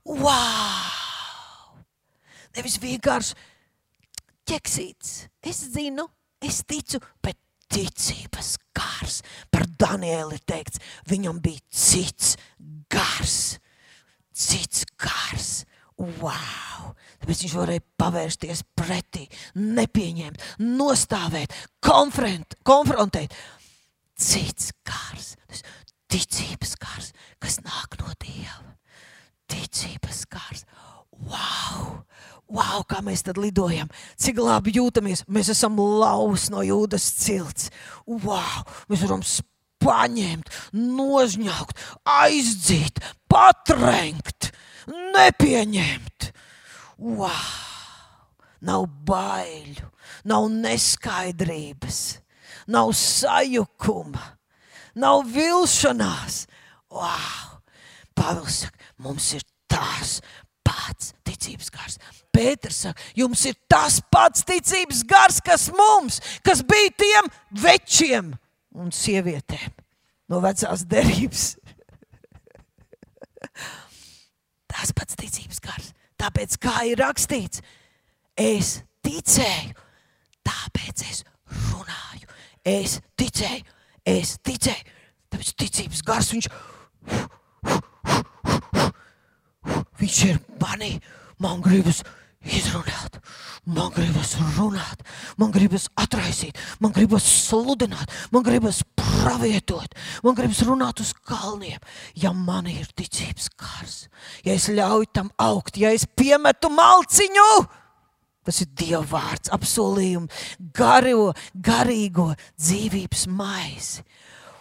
[0.03, 1.79] wow!
[2.55, 3.35] Nevis vienkārši
[4.47, 5.25] ķeksīts.
[5.45, 6.07] Es zinu,
[6.43, 7.39] es ticu, bet
[7.71, 9.21] ticības gars.
[9.51, 12.35] Par Danieli teikts, viņam bija cits
[12.91, 13.55] gars
[14.35, 15.63] cits kārs.
[15.95, 16.91] Wow!
[17.21, 23.33] Tāpēc viņš varēja pavērsties pretī, nepieņemt, nostāvēt, konfrontēt.
[24.15, 25.35] cits gars,
[26.11, 28.75] ticības gars, kas nāk no Dieva.
[29.47, 30.65] Ticības gars.
[31.11, 32.03] Wow!
[32.45, 33.89] Wow, kā mēs tad lidojam,
[34.21, 35.23] cik labi jūtamies.
[35.25, 37.71] Mēs esam lausi no jūdas cilts.
[38.05, 39.23] Wow, mēs varam
[39.85, 44.51] paņemt, nožņaukt, aizdzīt, patrenkt,
[44.89, 46.31] nepieņemt.
[46.97, 47.63] Wow!
[48.65, 49.89] Nav baiļu,
[50.25, 51.99] nav neskaidrības,
[52.71, 54.23] nav sajukuma,
[54.97, 56.45] nav vilšanās.
[56.89, 57.59] Wow!
[58.15, 60.17] Pāvils saka, mums ir tās
[60.65, 61.99] pats ticības gars.
[62.33, 67.29] Pēters saka, jums ir tas pats ticības gars, kas mums, kas bija tiem
[67.61, 68.33] večiem
[68.75, 69.73] un sievietēm
[70.31, 71.43] no vecās derības.
[74.71, 75.91] Tas pats ticības gars.
[76.19, 77.61] Tāpēc, kā ir rakstīts,
[78.39, 79.73] es ticēju,
[80.47, 81.23] tāpēc es
[81.71, 82.27] runāju.
[82.65, 83.65] Es ticēju,
[84.09, 84.85] es ticēju.
[85.31, 86.47] Tāpēc ticības gars viņš,
[90.01, 90.91] viņš ir manī.
[91.43, 91.99] Man gribas
[92.45, 93.17] izrunāt,
[93.65, 95.01] man gribas runāt,
[95.41, 101.81] man gribas atraisīt, man gribas sludināt, man gribas pravietot, man gribas runāt uz kalniem.
[102.17, 103.97] Ja man ir ticības kārs,
[104.45, 107.49] ja es ļauju tam augt, ja es piemetu malciņu,
[108.45, 110.29] tas ir Dieva vārds, apsolījumi,
[110.75, 111.31] garo,
[111.65, 112.29] garīgo
[112.61, 114.05] dzīvības maizi.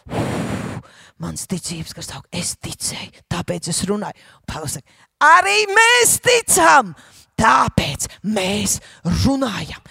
[0.09, 0.81] Uf,
[1.21, 4.17] mans ticības, kas aug, es ticēju, tāpēc es runāju.
[4.49, 5.05] Pāvils saka,
[5.37, 6.95] arī mēs ticam!
[7.41, 8.79] Tāpēc mēs
[9.25, 9.83] runājam.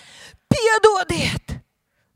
[0.51, 1.59] Piedodiet!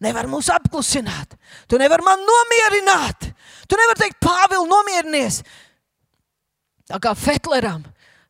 [0.03, 1.33] Nevar mūs apklusināt.
[1.65, 3.31] Tu nevari man nomierināt.
[3.65, 5.41] Tu nevari teikt, Pāvils, nomierinies.
[6.87, 7.81] Tā kā Fetleram.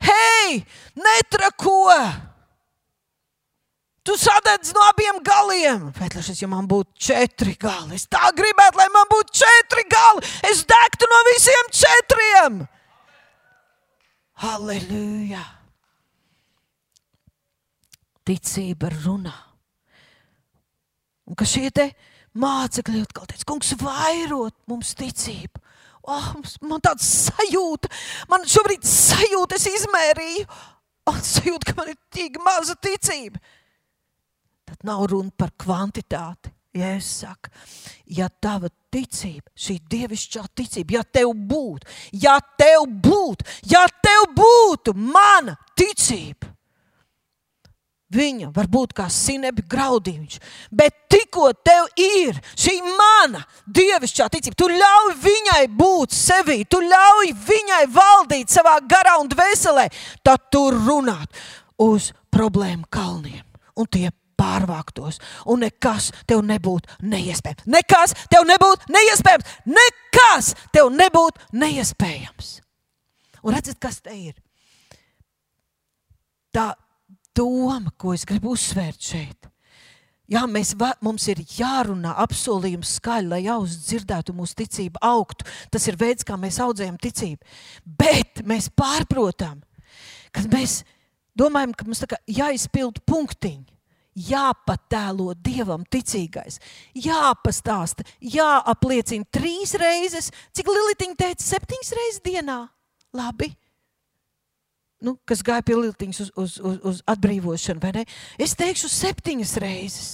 [0.01, 0.61] Hei,
[0.95, 1.91] netrako!
[4.07, 5.89] Tu sadedz no abiem galiem.
[5.91, 10.23] Fetlers, ja man būtu četri gali, es tā gribētu, lai man būtu četri gali.
[10.47, 12.61] Es degtu no visiem četriem.
[14.39, 15.56] Halleluja!
[18.27, 19.35] Ticība runā.
[21.27, 21.71] Un ka šie
[22.37, 25.63] mācekļi atkal teica, kungs, vairot mums ticību.
[26.07, 26.27] Oh,
[26.63, 27.89] man tāds sajūta,
[28.31, 30.45] man šobrīd sajūta, es izmērīju,
[31.11, 33.41] un sajūta, ka man ir tik maza ticība.
[34.67, 36.53] Tad nav runa par kvantitāti.
[36.77, 37.49] Ja es saku,
[38.13, 41.87] ja tava ticība, šī dievišķā ticība, ja tev būtu,
[42.21, 46.51] ja tev būtu, ja tev būtu mana ticība,
[48.07, 50.37] Viņa var būt kā sinebi graudījums,
[50.71, 57.33] bet tikko tev ir šī mana dievišķā ticība, tu ļauj viņai būt sevī, tu ļauj
[57.49, 59.89] viņai valdīt savā garā un dvēselē,
[60.23, 61.35] tad tu runāt
[61.83, 63.43] uz problēmu kalniem
[63.75, 64.07] un tie
[64.39, 65.19] pārvāktos,
[65.51, 67.67] un nekas tev nebūtu neiespējams.
[67.67, 69.53] Nekas tev nebūtu neiespējams.
[69.67, 72.57] Nekas tev nebūtu neiespējams.
[73.43, 74.35] Un redziet, kas te ir?
[76.55, 76.71] Tā
[77.37, 79.47] doma, ko es gribu uzsvērt šeit.
[80.27, 85.47] Jā, mēs, va, mums ir jārunā apsolījums skaļi, lai auss dzirdētu mūsu ticību, augtu.
[85.71, 87.47] Tas ir veids, kā mēs audzējam ticību.
[87.87, 89.61] Bet mēs pārprotam,
[90.35, 90.81] ka mēs
[91.37, 93.63] domājam, ka mums jāizpild punktiņi.
[94.17, 96.55] Jāpatēlo dievam ticīgais,
[96.97, 102.55] jāpastāsta, jāapliecina trīs reizes, cik Lilitiņa teica, septiņas reizes dienā.
[103.13, 103.51] Labi,
[105.03, 108.03] nu, kas gāja pie Liltiņas uz, uz, uz, uz atbrīvošanu, vai ne?
[108.41, 110.09] Es teikšu septiņas reizes.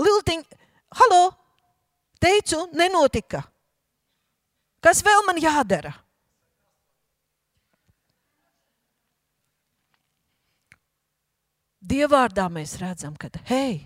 [0.00, 0.60] Liltiņa,
[1.00, 1.24] halo,
[2.22, 3.44] teicu, nenotika.
[4.80, 5.92] Kas vēl man jādara?
[11.90, 13.80] Dievvvārdā mēs redzam, ka, hei,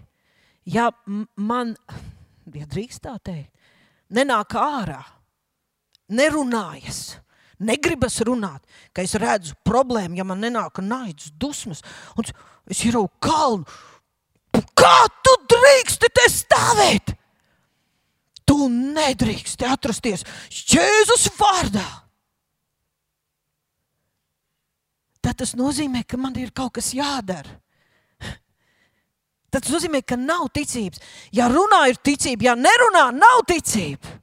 [0.66, 0.88] ja
[1.36, 1.72] man,
[2.52, 3.52] ja drīkst tā teikt,
[4.14, 5.00] nenāk ārā,
[6.10, 7.14] nerunājas,
[7.58, 8.62] negribas runāt,
[8.92, 11.82] ka es redzu problēmu, ja man nenāk naids, dusmas,
[12.16, 12.26] un
[12.70, 13.66] es ieraugu kalnu.
[14.74, 17.14] Kā tu drīksti te stāvēt?
[18.44, 21.86] Tu nedrīksti atrasties Jēzus vārdā.
[25.24, 27.56] Tad tas nozīmē, ka man ir kaut kas jādara.
[29.54, 31.00] Tas nozīmē, ka nav ticības.
[31.32, 34.18] Ja runā, ir ticība, ja nerunā, nav ticība.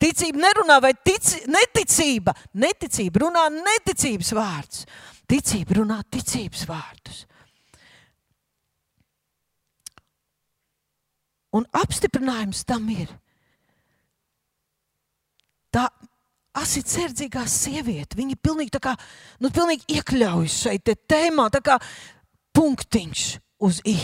[0.00, 4.86] Ticība nerunā, vai tic, neticība, neticība runā neticības vārdus.
[5.28, 7.24] Ticība runā ticības vārdus.
[11.52, 13.10] Un apstiprinājums tam ir.
[15.74, 15.84] Tā
[16.60, 18.94] asitsardzīgā sieviete, viņa pilnīgi, kā,
[19.42, 21.76] nu, pilnīgi iekļaujas šeit tēmā, tā kā
[22.56, 23.26] punktiņš
[23.66, 23.96] uz i.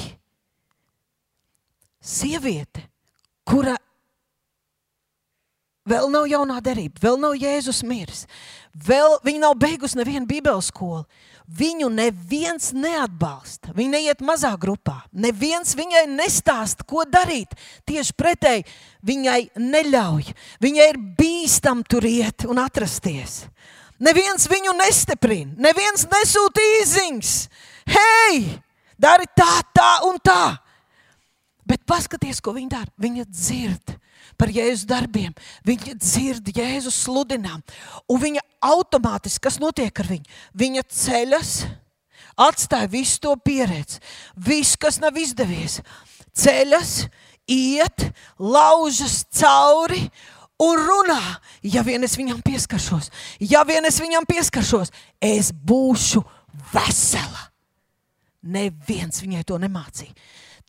[2.07, 2.85] Sieviete,
[3.47, 3.75] kura
[5.89, 8.27] vēl nav jaunā derība, vēl nav Jēzus miris,
[8.75, 11.07] vēl viņa nav beigusi nevienu Bībeles skolu.
[11.47, 13.71] Viņu neviens neatbalsta.
[13.77, 15.05] Viņa neiet mazā grupā.
[15.15, 17.55] Neviens viņai nestāsta, ko darīt.
[17.87, 18.65] Tieši pretēji,
[19.07, 20.33] viņai neļauj.
[20.59, 23.45] Viņai ir bīstam tur iet un atrasties.
[24.03, 27.37] Neviens viņu nestiprina, neviens nesūta īziņas.
[27.95, 28.43] Hei,
[28.99, 30.57] dari tā, tā un tā!
[31.67, 32.91] Bet paskatieties, ko viņi dara.
[32.99, 33.95] Viņa dzird
[34.39, 35.35] par Jēzus darbiem,
[35.67, 37.63] viņa dzird Jēzus sludinām,
[38.11, 40.39] un viņa automātiski, kas notiek ar viņu?
[40.57, 41.53] Viņa ceļas,
[42.47, 44.01] atstāja visu to pieredzi,
[44.37, 45.81] visu, kas nav izdevies,
[46.37, 47.07] ceļas,
[47.49, 50.07] iet, laužas cauri
[50.63, 51.21] un runā.
[51.67, 56.23] Ja vien es viņam pieskaršos, ja vien es viņam pieskaršos, es būšu
[56.73, 57.51] vesela.
[58.47, 60.15] Neviens viņai to nemācīja.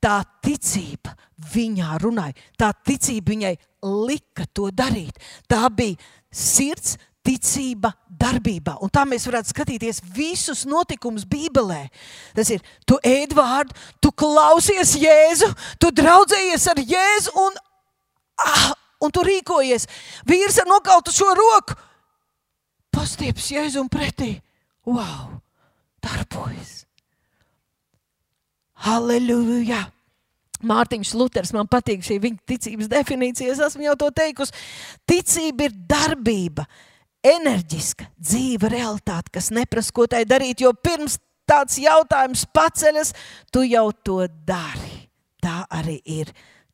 [0.03, 1.15] Tā ticība
[1.53, 3.53] viņā runāja, tā ticība viņai
[4.07, 5.17] lika to darīt.
[5.49, 5.97] Tā bija
[6.33, 8.77] sirds ticība darbībā.
[8.83, 11.87] Un tā mēs varētu skatīties visus notikumus Bībelē.
[12.37, 15.49] Tas ir, tu ēd vārdu, tu klausies Jēzu,
[15.81, 17.59] tu draudzējies ar Jēzu un,
[18.45, 18.71] ah,
[19.03, 19.89] un tu rīkojies.
[20.29, 21.77] Vīrs ar nokautu šo roku
[22.95, 24.37] pastieps Jēzu un pretī.
[24.87, 25.41] Wow!
[26.01, 26.86] Darbojas!
[28.85, 29.87] Halleluja!
[30.67, 33.53] Mārtiņš Luters, man patīk šī viņa ticības definīcija.
[33.53, 34.55] Es esmu jau to teikusi.
[35.09, 36.65] Ticība ir darbība,
[37.25, 40.63] enerģiska, dzīva realitāte, kas neprasa, ko tai darīt.
[40.65, 43.13] Jo pirms tāds jautājums paceļas,
[43.53, 45.05] tu jau to dari.
[45.43, 46.33] Tā arī ir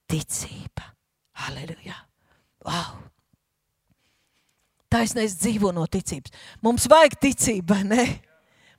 [0.09, 0.93] ticība.
[1.43, 1.97] Halleluja!
[2.63, 3.01] Wow!
[4.93, 6.31] Taisnais dzīvo no ticības.
[6.63, 8.05] Mums vajag ticību, vai ne?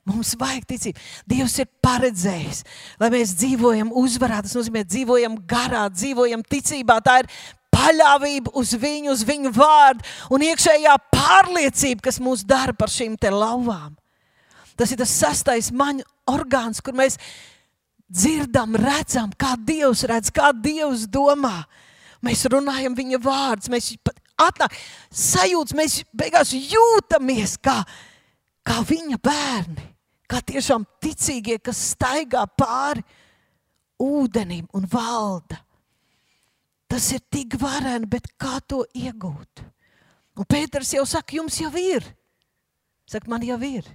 [0.05, 1.01] Mums vajag ticību.
[1.25, 2.61] Dievs ir paredzējis,
[3.01, 4.43] lai mēs dzīvojam uzvarā.
[4.45, 6.99] Tas nozīmē, dzīvojam garā, dzīvojam ticībā.
[7.01, 7.29] Tā ir
[7.73, 13.95] paļāvība uz viņu, uz viņu vārdu un iekšējā pārliecība, kas mūs dara par šīm lauvām.
[14.77, 17.17] Tas ir tas sastais maņu orgāns, kur mēs
[18.05, 21.63] dzirdam, redzam, kā Dievs redz, kā Dievs domā.
[22.21, 23.89] Mēs runājam viņa vārdus, mēs
[24.37, 24.77] atnāk,
[25.09, 27.79] sajūtas, mēs beigās jūtamies kā,
[28.65, 29.94] kā viņa bērni
[30.29, 33.03] kā tiešām ticīgie, kas staigā pāri
[34.01, 35.59] ūdenim un valda.
[36.89, 39.63] Tas ir tik vareni, bet kā to iegūt?
[40.35, 42.05] Un Pēters jau saka, jums jau ir.
[43.09, 43.87] Saka, man jau ir.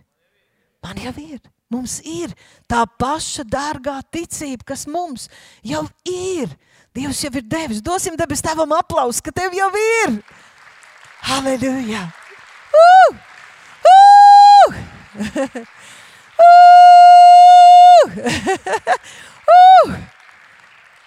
[0.82, 1.40] Man jau ir.
[1.70, 2.32] Mums ir
[2.66, 5.28] tā paša dārgā ticība, kas mums
[5.62, 6.50] jau ir.
[6.96, 7.82] Dievs jau ir devis.
[7.84, 9.70] Dosim debes tavam aplausu, ka tev jau
[10.02, 10.18] ir.
[11.30, 12.08] Halleluja!
[12.74, 13.18] Uh!
[15.20, 15.79] Uh!
[16.40, 16.46] Uh!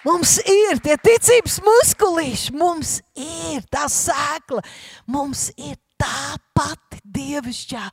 [0.04, 4.60] Mums ir tie ticības muskulīši, mums ir tā sēkla,
[5.08, 7.84] mums ir tā pati dievišķā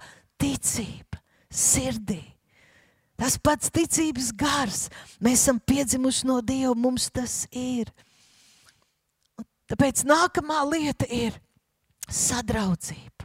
[0.42, 2.20] ticība sirdī.
[3.16, 4.90] Tas pats ticības gars,
[5.24, 7.92] mēs esam piedzimuši no Dieva, mums tas ir.
[9.72, 11.38] Tāpēc nākamā lieta ir
[12.10, 13.21] sadraudzība.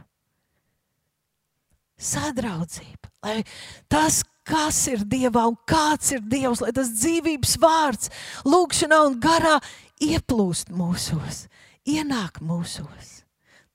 [1.97, 3.09] Sadraudzība.
[3.25, 3.41] Lai
[3.89, 8.11] tas, kas ir Dievā un kāds ir Dievs, lai tas dzīvības vārds,
[8.47, 9.57] lūgšanā un garā
[10.03, 11.47] ieplūst mūsos,
[11.89, 13.23] ienāk mūsos.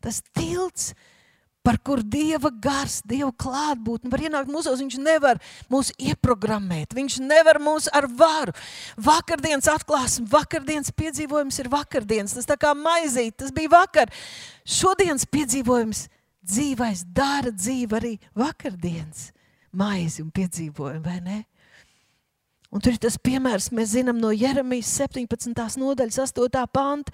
[0.02, 0.92] Tas tilts,
[1.62, 7.60] par kur Dieva gars, Dieva klātbūtne var ienākt mūsos, viņš nevar mūs ieprogrammēt, viņš nevar
[7.62, 8.54] mūs ar varu.
[8.98, 14.10] Vakardienas atklāsme, vakardienas piedzīvojums ir vakardienas, tas tā kā maizīt, tas bija vakar.
[14.66, 16.08] Šodienas piedzīvojums
[16.46, 19.30] dzīvais dara dzīvi arī vakardienas
[19.72, 21.38] maizi un piedzīvojumu, vai ne?
[22.72, 25.52] Un tur ir tas piemērs, mēs zinām no Jeremijas 17.
[25.80, 26.66] nodaļas 8.
[26.72, 27.12] panta.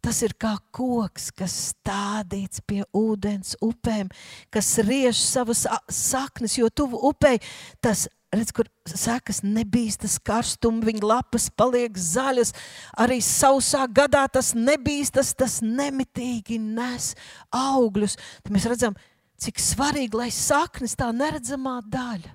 [0.00, 4.08] Tas ir kā koks, kas stādīts pie ūdens upēm,
[4.48, 7.36] kas riež savas saknes, jo tuvu upei
[7.84, 12.52] tas redz, kur sekas nebīstas karstums, viņa lapas paliek zaļas.
[13.00, 17.12] Arī sausā gadā tas nebīstas, tas nemitīgi nes
[17.54, 18.16] augļus.
[18.44, 18.98] Tad mēs redzam,
[19.40, 22.34] cik svarīgi, lai saknes tā neredzamā daļa,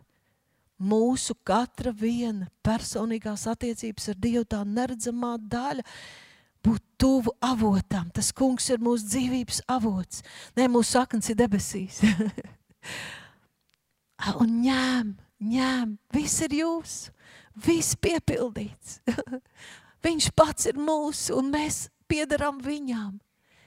[0.85, 5.85] mūsu katra viena personīgās attiecības ar Dievu, tā neredzamā daļa,
[6.65, 8.09] būt tuvu avotam.
[8.11, 10.25] Tas kungs ir mūsu dzīvības avots.
[10.57, 12.01] Nē, mūsu saknes ir debesīs.
[14.41, 15.13] Un ņem,
[15.51, 17.13] ņem, viss ir jūsu,
[17.65, 18.99] viss piepildīts.
[20.05, 23.17] Viņš pats ir mūsu, un mēs piedarām viņām.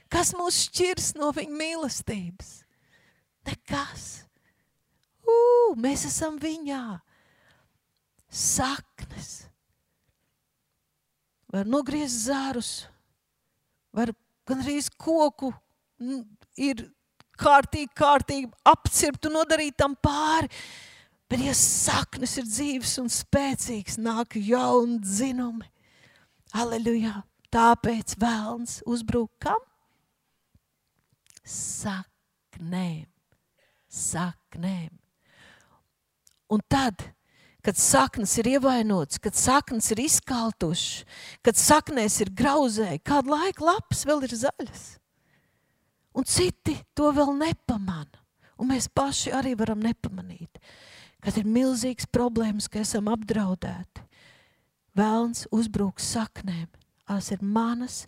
[0.09, 2.53] Kas mūs šķirs no viņa mīlestības?
[3.45, 4.05] Nekas.
[5.21, 6.83] Ugh, mēs esam viņā.
[8.29, 9.33] Saknes.
[11.49, 12.71] Var nogriezt zārus,
[13.93, 14.11] var
[14.45, 15.49] gan arī koku
[16.57, 16.83] ir
[17.39, 20.49] kārtīgi, kārtīgi apcirpt un nodarīt tam pāri.
[21.29, 25.67] Bet, ja saknes ir dzīves un spēcīgas, nāk jauni dzinumi.
[26.57, 27.19] Aleluja!
[27.53, 29.61] Tāpēc vēlns uzbruk kam?
[31.49, 33.07] Saknēm.
[33.89, 34.91] Saknēm.
[36.53, 37.01] Un tad,
[37.65, 41.05] kad saknes ir ievainotas, kad saknes ir izkaltušas,
[41.45, 44.85] kad saknēs ir grauzēji, kādu laiku lapas vēl ir zaļas.
[46.17, 48.21] Un citi to vēl nepamana.
[48.59, 50.57] Un mēs paši arī varam nepamanīt,
[51.23, 54.05] kad ir milzīgs problēmas, ka esam apdraudēti.
[54.97, 56.67] Vēlns uzbruks saknēm.
[57.09, 58.03] Tās ir manas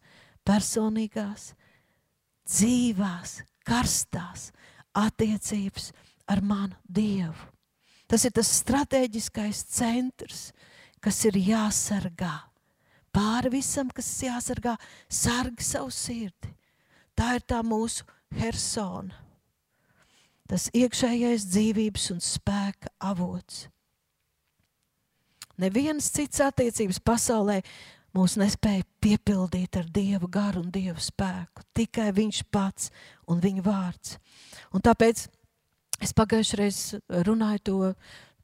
[0.46, 1.52] personīgās,
[2.46, 4.52] dzīvās, karstās
[4.98, 5.90] attiecības
[6.30, 7.50] ar manu Dievu.
[8.12, 10.52] Tas ir tas strateģiskais centrs,
[11.02, 12.34] kas ir jāsargā.
[13.12, 14.76] Pāri visam, kas jāsargā,
[15.10, 16.52] sargi savu sirdi.
[17.16, 19.16] Tā ir tā mūsu persona.
[20.48, 23.68] Tas iekšējais dzīvības un spēka avots.
[25.62, 27.60] Neviens cits attiecības pasaulē
[28.16, 31.66] mūs nespēja piepildīt ar Dieva garu un Dieva spēku.
[31.78, 32.90] Tikai Viņš pats
[33.30, 34.18] un Viņa vārds.
[34.74, 35.28] Un tāpēc
[36.02, 37.78] es pagājušajā reizē runāju to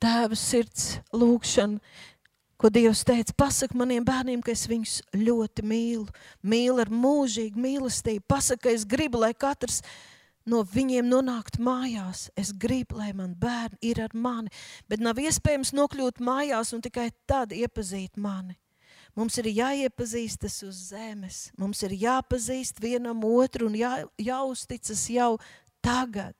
[0.03, 1.81] tēva sirds lūgšanu,
[2.57, 6.07] ko Dievs teica, pasaka maniem bērniem, ka es viņus ļoti mīlu,
[6.41, 8.25] mīlu ar mūžīgu mīlestību.
[8.29, 9.83] Pasaka, ka es gribu, lai katrs
[10.47, 12.27] no viņiem nonāktu mājās.
[12.39, 14.51] Es gribu, lai man bērni ir ar mani,
[14.89, 18.57] bet nav iespējams nokļūt mājās un tikai tad iepazīt mani.
[19.17, 25.31] Mums ir jāiepazīstas uz zemes, mums ir jāpazīst vienam otru un jā, jāuzticas jau
[25.81, 26.35] tagad.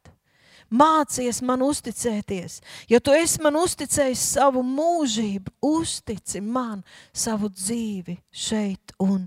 [0.69, 2.59] Mācies man uzticēties.
[2.91, 6.83] Ja tu esi man uzticējis savu mūžību, uztici man
[7.15, 9.25] savu dzīvi šeit un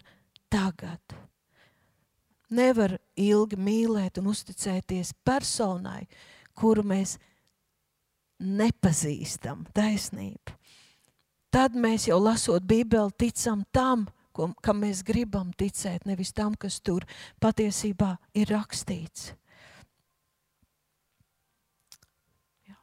[0.52, 1.19] tagad.
[2.50, 6.08] Nevar ilgi mīlēt un uzticēties personai,
[6.58, 7.16] kuru mēs
[8.40, 9.66] nepazīstam.
[9.76, 10.60] Taisnība
[11.54, 16.80] tad mēs jau lasot Bībeli ticam tam, ko, kam mēs gribam ticēt, nevis tam, kas
[16.80, 17.06] tur
[17.42, 19.32] patiesībā ir rakstīts.
[22.68, 22.78] Jā.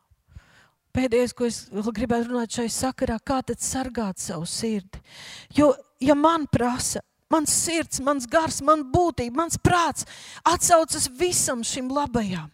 [0.95, 5.01] Pēdējais, ko es gribētu runāt šai sakarā, kā tad sargāt savu sirdi.
[5.55, 7.01] Jo, ja man prasa,
[7.31, 10.07] mans sirds, mans gars, man būtība, mans prāts
[10.47, 12.51] atsaucas visam šim labajam,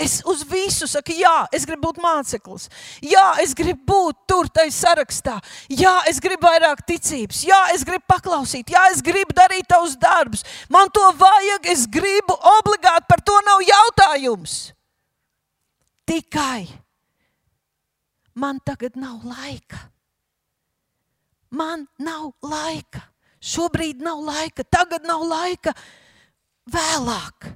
[0.00, 2.70] Es uz visu saku, jā, es gribu būt māceklis.
[3.04, 5.34] Jā, es gribu būt tur, tajā sarakstā.
[5.68, 7.42] Jā, es gribu vairāk ticības.
[7.44, 8.72] Jā, es gribu paklausīt.
[8.72, 10.46] Jā, es gribu darīt tavus darbus.
[10.72, 14.56] Man to vajag, es gribu obligāti, par to nav jautājums.
[16.08, 16.64] Tikai
[18.40, 19.84] man tagad nav laika.
[21.52, 23.09] Man nav laika.
[23.40, 25.72] Šobrīd nav laika, tagad nav laika.
[26.70, 27.50] Vēlāk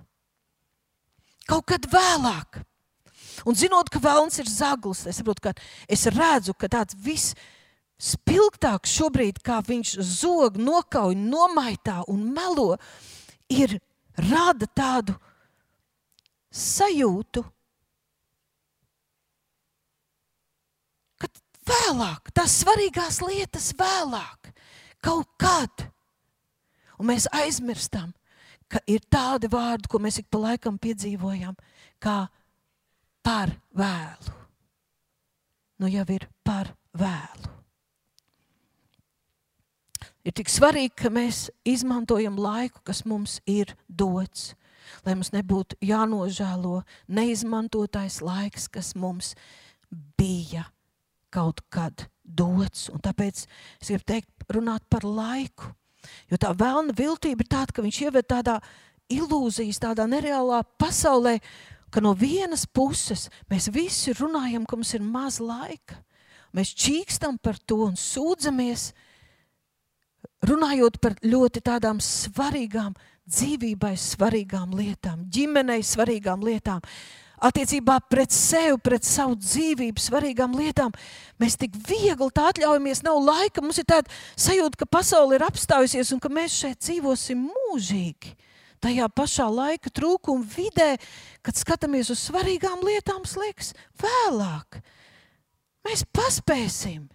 [1.48, 2.62] kaut kad vēlāk.
[3.44, 5.52] Un zinot, ka vēlams ir zaglis, es, saprotu,
[5.90, 7.34] es redzu, ka tāds viss
[8.00, 12.74] spilgtāks šobrīd, kā viņš zog, nokauj, nomaitā un melo,
[13.52, 13.76] ir
[14.16, 15.16] rada tādu
[16.54, 17.42] sajūtu,
[21.20, 21.30] ka
[21.68, 24.43] vēlāk, tās svarīgās lietas vēlāk,
[25.04, 25.88] kaut kad,
[26.98, 28.12] un mēs aizmirstam,
[28.70, 31.56] ka ir tādi vārdi, ko mēs ik pa laikam piedzīvojam,
[32.02, 32.24] kā
[33.24, 34.38] par vēlu.
[35.80, 37.50] Nu jau ir par vēlu.
[40.24, 44.54] Ir tik svarīgi, ka mēs izmantojam laiku, kas mums ir dots,
[45.04, 46.80] lai mums nebūtu jānožēlo
[47.12, 49.34] neizmantotais laiks, kas mums
[50.16, 50.64] bija
[51.34, 52.86] kaut kad dots.
[52.94, 55.74] Un tāpēc es gribu teikt, runāt par laiku
[56.30, 58.58] Jo tā vēlna viltība ir tāda, ka viņš ieved tādā
[59.12, 61.38] ilūzijas, tādā nereālā pasaulē,
[61.92, 66.00] ka no vienas puses mēs visi runājam, ka mums ir maz laika.
[66.54, 68.92] Mēs čīkstam par to un sūdzamies,
[70.46, 76.82] runājot par ļoti tādām svarīgām, dzīvībai svarīgām lietām, ģimenei svarīgām lietām
[77.44, 80.94] attiecībā pret sevi, pret savu dzīvību, svarīgām lietām.
[81.42, 83.62] Mēs tik viegli tā atļaujamies, nav laika.
[83.64, 88.34] Mums ir tāda sajūta, ka pasaule ir apstājusies un ka mēs šeit dzīvosim mūžīgi.
[88.84, 90.94] Tajā pašā laika trūkuma vidē,
[91.44, 94.80] kad skatāmies uz svarīgām lietām, liekas, vēlāk
[95.84, 97.06] mēs paspēsim.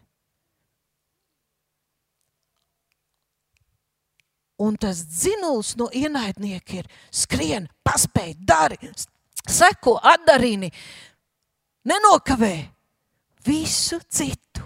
[4.60, 8.80] Un tas dzinuls no ienaidnieka ir skrien, paspēj, dari,
[9.48, 10.72] seko, atdarini,
[11.88, 12.54] nenokavē
[13.48, 14.66] visu citu,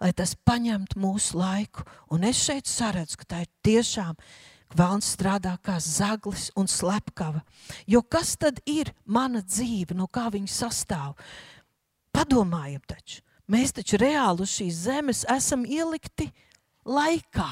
[0.00, 1.84] lai tas paņemtu mūsu laiku.
[2.14, 4.16] Un es šeit saredzu, ka tā ir tiešām
[4.74, 7.44] Vēlns strādā kā zaglis un slepkava.
[7.86, 11.14] Jo kas tad ir mana dzīve, no kā viņa sastāv?
[12.14, 13.22] Padomājam, taču.
[13.46, 16.30] mēs taču reāli uz šīs zemes esam ielikti
[16.84, 17.50] laikā.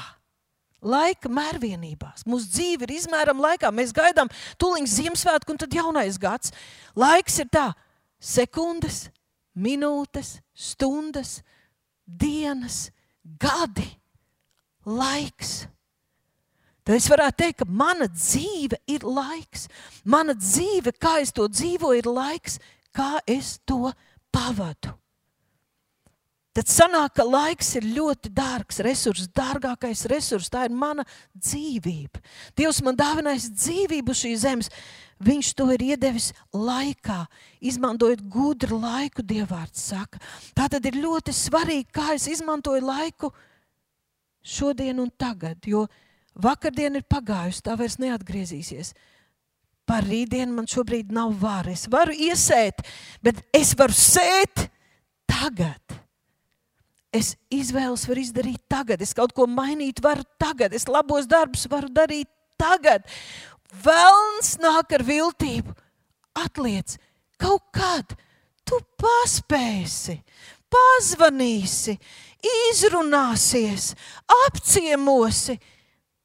[0.83, 2.25] Laika mērvienībās.
[2.27, 3.71] Mūsu dzīve ir izmērama laikā.
[3.71, 6.51] Mēs gaidām tuliņu Ziemassvētku un tad jaunais gads.
[6.99, 7.69] Laiks ir tā,
[8.19, 9.05] sekundes,
[9.55, 11.37] minūtes, stundas,
[12.05, 12.89] dienas,
[13.39, 13.87] gadi,
[14.85, 15.63] laiks.
[16.83, 19.69] Tad es varētu teikt, ka mana dzīve ir laiks.
[20.03, 22.59] Mana dzīve, kā es to dzīvoju, ir laiks,
[22.91, 23.93] kā es to
[24.35, 24.91] pavadu.
[26.53, 30.51] Tad sanāk, ka laiks ir ļoti dārgs resurs, dārgākais resurs.
[30.53, 32.21] Tā ir mana dzīvība.
[32.57, 34.69] Dievs man dāvinājis dzīvību šīs zemes.
[35.23, 37.23] Viņš to ir iedevis laikā,
[37.63, 40.21] izmantojot gudru laiku, Dievārds saka.
[40.53, 43.31] Tā tad ir ļoti svarīgi, kā es izmantoju laiku
[44.43, 45.87] šodien un tagad, jo
[46.35, 48.93] vakardiena ir pagājusi, tā vairs neatgriezīsies.
[49.89, 51.73] Par rītdienu man šobrīd nav vara.
[51.73, 52.85] Es varu iesēt,
[53.23, 54.67] bet es varu sēt
[55.29, 56.02] tagad.
[57.13, 61.91] Es izvēles varu izdarīt tagad, es kaut ko mainīt varu tagad, es labos darbus varu
[61.93, 63.05] darīt tagad.
[63.85, 65.75] Velns nāk ar viltību,
[66.41, 66.97] atliec
[67.41, 68.17] kaut kad.
[68.63, 70.15] Tu paspēsi,
[70.71, 71.97] pazvanīsi,
[72.71, 73.89] izrunāsies,
[74.47, 75.57] apciemosi,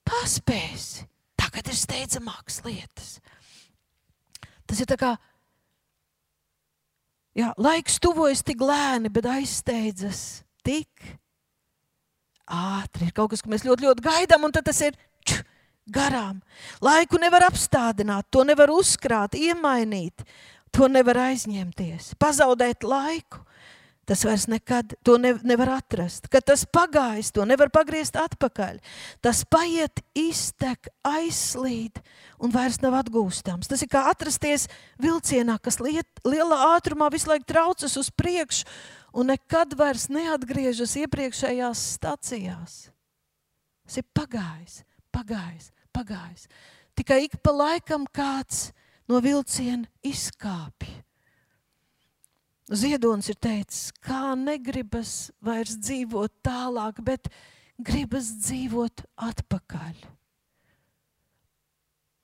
[0.06, 1.02] paspēsi.
[1.38, 3.16] Tagad ir steidzamākas lietas.
[4.70, 5.12] Tas ir tā kā
[7.34, 10.22] jā, laiks tuvojas tik lēni, bet aizsteidzas
[10.68, 11.08] tik
[12.48, 13.08] ātri.
[13.08, 14.96] Ir kaut kas, ko mēs ļoti, ļoti gaidām, un tas ir
[15.26, 15.40] ču,
[15.88, 16.40] garām.
[16.84, 20.24] Laiku nevar apstādināt, to nevar uzkrāt, iemainīt,
[20.74, 23.44] to nevar aizņemties, pazaudēt laiku.
[24.08, 26.30] Tas vairs nekad to ne, nevar atrast.
[26.32, 28.78] Kad tas pagājis, to nevar pagriezt atpakaļ.
[29.20, 32.00] Tas paiet, iztek, aizslīd
[32.40, 33.68] un vairs nav atgūstams.
[33.68, 34.64] Tas ir kā atrasties
[35.02, 38.64] vilcienā, kas liet, lielā ātrumā visu laiku traucas uz priekšu
[39.12, 42.78] un nekad vairs neatgriežas iepriekšējās stacijās.
[43.84, 44.80] Tas ir pagājis,
[45.12, 46.48] pagājis, pagājis.
[46.96, 48.70] Tikai ik pa laikam kāds
[49.08, 50.96] no vilciena izkāpj
[52.68, 57.30] Ziedonis ir teicis, kā negribas vairs dzīvot tālāk, bet
[57.80, 60.02] gribas dzīvot atpakaļ.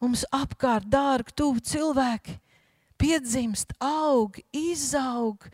[0.05, 2.37] Mums apkārt dārgi tuvu cilvēki
[3.01, 5.47] piedzimst, aug, izaug,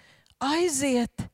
[0.42, 1.28] aiziet.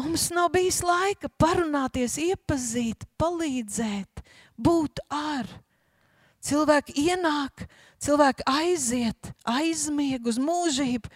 [0.00, 4.22] Un mums nav bijis laika parunāties, iepazīt, palīdzēt,
[4.56, 5.48] būt ar.
[6.40, 7.66] Cilvēki ienāk,
[8.00, 11.12] cilvēki aiziet, aizmieg uz mūžību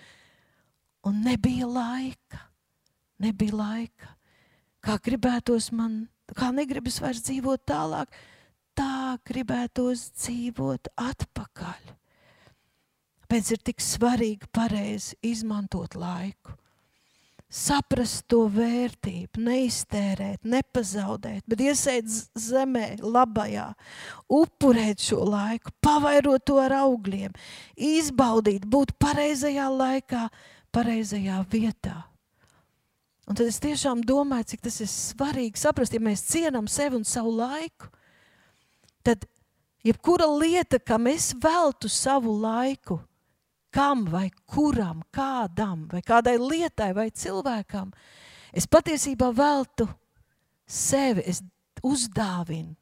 [1.09, 2.41] un nebija laika.
[3.23, 4.15] Nebija laika.
[4.85, 6.05] Kā gribētos man,
[6.37, 8.11] kā negribas vairs dzīvot tālāk,
[8.77, 11.95] tā gribētos dzīvot atpakaļ.
[13.31, 16.59] Pēc ir tik svarīgi pareizi izmantot laiku.
[17.55, 23.69] Saprast to vērtību, neiztērēt, nepazaudēt, bet iesēt zemē, labajā,
[24.27, 27.37] upurēt šo laiku, pavairot to ar augļiem,
[27.79, 30.25] izbaudīt, būt pareizajā laikā,
[30.75, 32.03] pareizajā vietā.
[33.25, 37.07] Un tad es tiešām domāju, cik tas ir svarīgi saprast, ja mēs cienām sevi un
[37.09, 37.89] savu laiku.
[39.05, 39.25] Tad
[39.85, 42.99] jebkura lieta, kam es veltu savu laiku,
[43.73, 47.95] kam vai kuram, kādam, vai kādai lietai vai cilvēkam,
[48.53, 49.89] es patiesībā veltu
[50.69, 51.41] sevi, es
[51.85, 52.77] uzdāvinu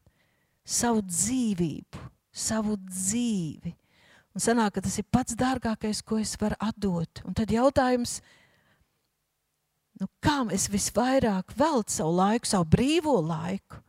[0.67, 3.77] savu dzīvību, savu dzīvi
[4.33, 7.21] Un sanāk, ka tas ir pats dārgākais, ko es varu atdot.
[7.29, 8.21] Un tad jautājums,
[10.01, 13.83] nu, kam es visvairāk veltu savu laiku, savu brīvo laiku?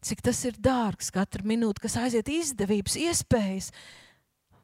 [0.00, 3.68] Cik tas ir dārgs, katra minūte, kas aiziet izdevības, iespējas.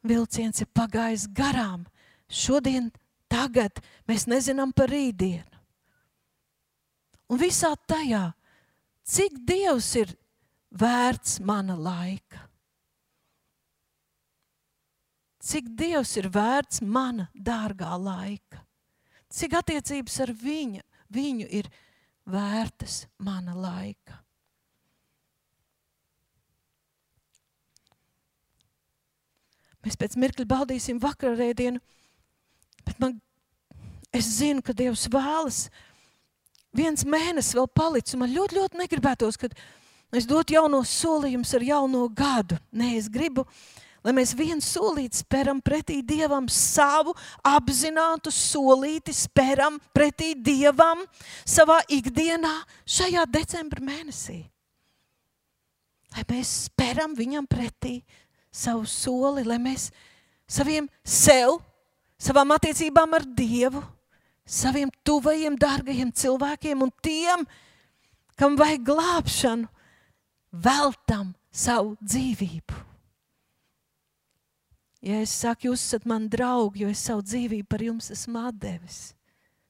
[0.06, 1.84] Vilciens ir pagājis garām.
[2.30, 2.88] Šodien,
[3.28, 5.60] tagad mēs nezinām par rītdienu.
[7.26, 8.30] Un visā tajā,
[9.02, 10.14] cik Dievs ir
[10.70, 12.46] vērts mana laika?
[15.46, 18.64] Cik Dievs ir vērts mana dārgā laika?
[19.30, 21.68] Cik attiecības ar viņu, viņu ir
[22.26, 24.22] vērtas mana laika?
[29.86, 31.78] Mēs pēc mirkļa baudīsim vakarēdienu,
[32.82, 33.20] bet man,
[34.10, 35.68] es zinu, ka Dievs vēlas
[36.74, 38.18] viens mēnesis vēl palicis.
[38.18, 39.54] Man ļoti, ļoti negribētos, kad
[40.16, 42.56] Es dotu jaunos solījumus ar jauno gadu.
[42.72, 43.44] Nē, es gribu,
[44.06, 47.12] lai mēs vienu solīti speram pretī Dievam, savu
[47.44, 51.02] apzinātu solīti speram pretī Dievam
[51.44, 52.54] savā ikdienā
[52.88, 54.40] šajā decembra mēnesī.
[56.16, 57.98] Lai mēs speram viņam pretī
[58.48, 59.90] savu soli, lai mēs
[60.48, 61.58] saviem sev,
[62.16, 63.84] savām attiecībām ar Dievu,
[64.48, 67.44] saviem tuvajiem, dārgajiem cilvēkiem un tiem,
[68.38, 69.68] kam vajag glābšanu,
[70.64, 72.82] veltam savu dzīvību.
[75.06, 79.12] Ja es saku, jūs esat mani draugi, jo es savu dzīvību par jums esmu devis,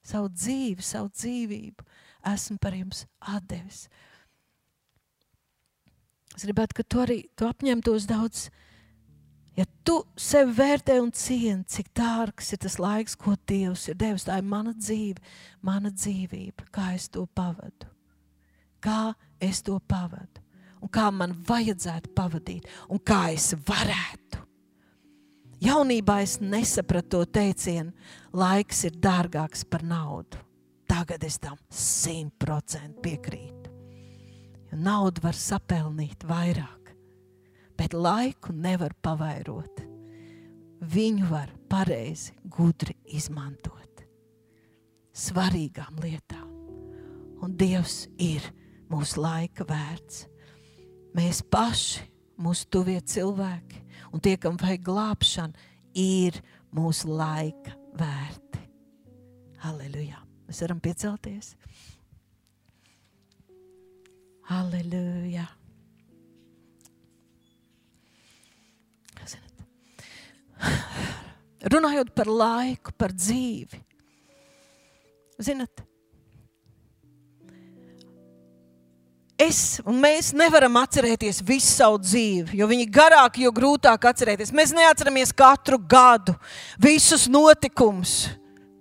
[0.07, 1.87] savu dzīvi, savu dzīvību
[2.33, 3.05] esmu par jums
[3.49, 3.87] devis.
[6.37, 8.47] Es gribētu, ka tu arī tu apņemtos daudz.
[9.57, 14.27] Ja tu sevi vērtē un cieni, cik dārgs ir tas laiks, ko Dievs ir devis,
[14.29, 15.23] tā ir mana dzīve,
[15.65, 17.89] mana dzīvība, kā es to pavadu.
[18.85, 20.45] Kā es to pavadu,
[20.83, 24.43] un kā man vajadzētu pavadīt, un kā es varētu.
[25.65, 27.95] Jaunībā es nesapratu to teicienu,
[28.37, 30.43] laiks ir dārgāks par naudu.
[30.87, 33.73] Tagad es tam simtprocentīgi piekrītu.
[34.71, 36.93] Jo naudu var sapelnīt vairāk,
[37.79, 39.83] bet laiku nevar pavairot.
[40.87, 43.87] Viņu var pareizi, gudri izmantot
[45.17, 46.49] svarīgām lietām.
[47.45, 48.45] Un Dievs ir
[48.93, 50.27] mūsu laika vērts.
[51.17, 52.05] Mēs paši,
[52.43, 53.81] mūsu tuvie cilvēki,
[54.13, 56.37] un tie, kam vajag glābšanu, ir
[56.77, 58.65] mūsu laika vērti.
[59.65, 60.21] Halleluja!
[60.47, 61.55] Mēs varam piecelties.
[64.51, 65.49] Halleluja!
[71.67, 73.81] Runājot par laiku, par dzīvi.
[75.43, 75.83] Zinat,
[79.41, 84.53] es un mēs nevaram atcerēties visu savu dzīvi, jo viņi garāk, jo grūtāk atcerēties.
[84.57, 86.35] Mēs neatceramies katru gadu,
[86.81, 88.27] visus notikumus.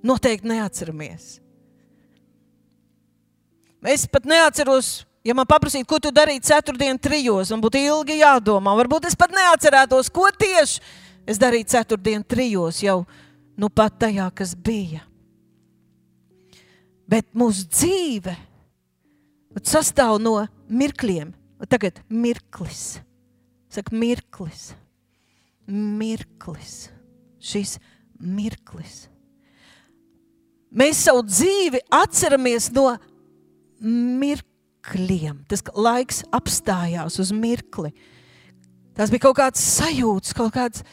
[0.05, 1.39] Noteikti neatceramies.
[3.85, 8.73] Es pat neatceros, ja man paprasītu, ko tu darīji ceturtdien, trijos, man būtu ilgi jādomā.
[8.79, 10.81] Varbūt es pat neatcerētos, ko tieši
[11.29, 13.03] es darīju ceturtdien, trijos, jau
[13.57, 15.03] nu pat tajā, kas bija.
[17.09, 18.33] Bet mūsu dzīve
[19.63, 20.37] sastāv no
[20.67, 21.33] mirkļiem.
[21.69, 22.99] Tagad mirklis.
[23.71, 24.73] Saka, mirklis.
[25.67, 26.75] Mirklis.
[27.39, 27.77] Šis
[28.19, 29.05] mirklis.
[30.75, 32.89] Mēs savu dzīvi atceramies no
[33.85, 35.43] mirkļiem.
[35.47, 37.93] Tas laiks apstājās uz mirkli.
[38.95, 40.83] Tas bija kaut kāds sajūts, kaut kāds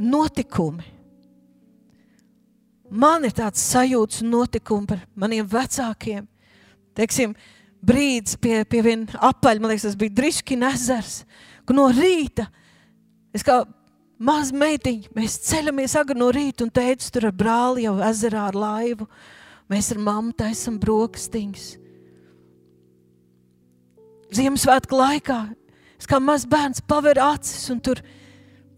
[0.00, 0.84] notikumi.
[2.92, 6.26] Man ir tāds sajūts un notikumi par maniem vecākiem.
[6.96, 7.32] Teiksim,
[7.82, 11.22] brīdis pie, pie viena apaļa, man liekas, tas bija Driškina ezers,
[11.66, 12.48] kur no rīta
[13.34, 13.62] es kā
[14.22, 18.58] maza meitiņa, mēs ceļamies agri no rīta un teicu, tur ar brāli jau ezerā ar
[18.58, 19.08] laivu.
[19.72, 21.68] Mēs ar mammu taisam brokastiņas.
[24.32, 25.38] Ziemassvētku laikā
[25.96, 28.00] es kā mazs bērns paveru acis un tur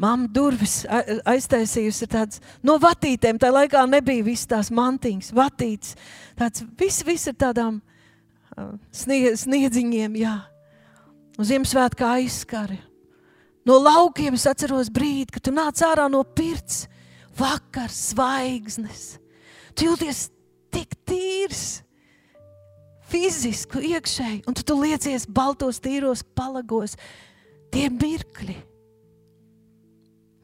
[0.00, 0.82] mamma durvis
[1.30, 3.38] aiztaisījusi tādas no vatītēm.
[3.42, 5.94] Tā laikā nebija visas tās mantiņas, vatītas.
[6.38, 7.80] Tāds viss, viss ir tādām
[8.94, 10.34] sniedziņiem, jā.
[11.34, 12.78] Un Ziemassvētkā aizskari.
[13.66, 16.84] No laukiem es atceros brīdi, kad tu nāc ārā no pirts,
[17.38, 19.16] vakars, zvaigznes.
[19.74, 20.28] Tu jūties
[20.74, 21.64] tik tīrs,
[23.10, 26.98] fiziski, iekšēji, un tu, tu liecies baltos, tīros palagos.
[27.74, 28.58] Tie mirkļi.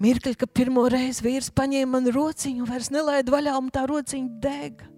[0.00, 4.89] Mirkļi, kad pirmo reizi vīrs paņēma man rociņu vairs nelaida vaļā, un tā rociņa dega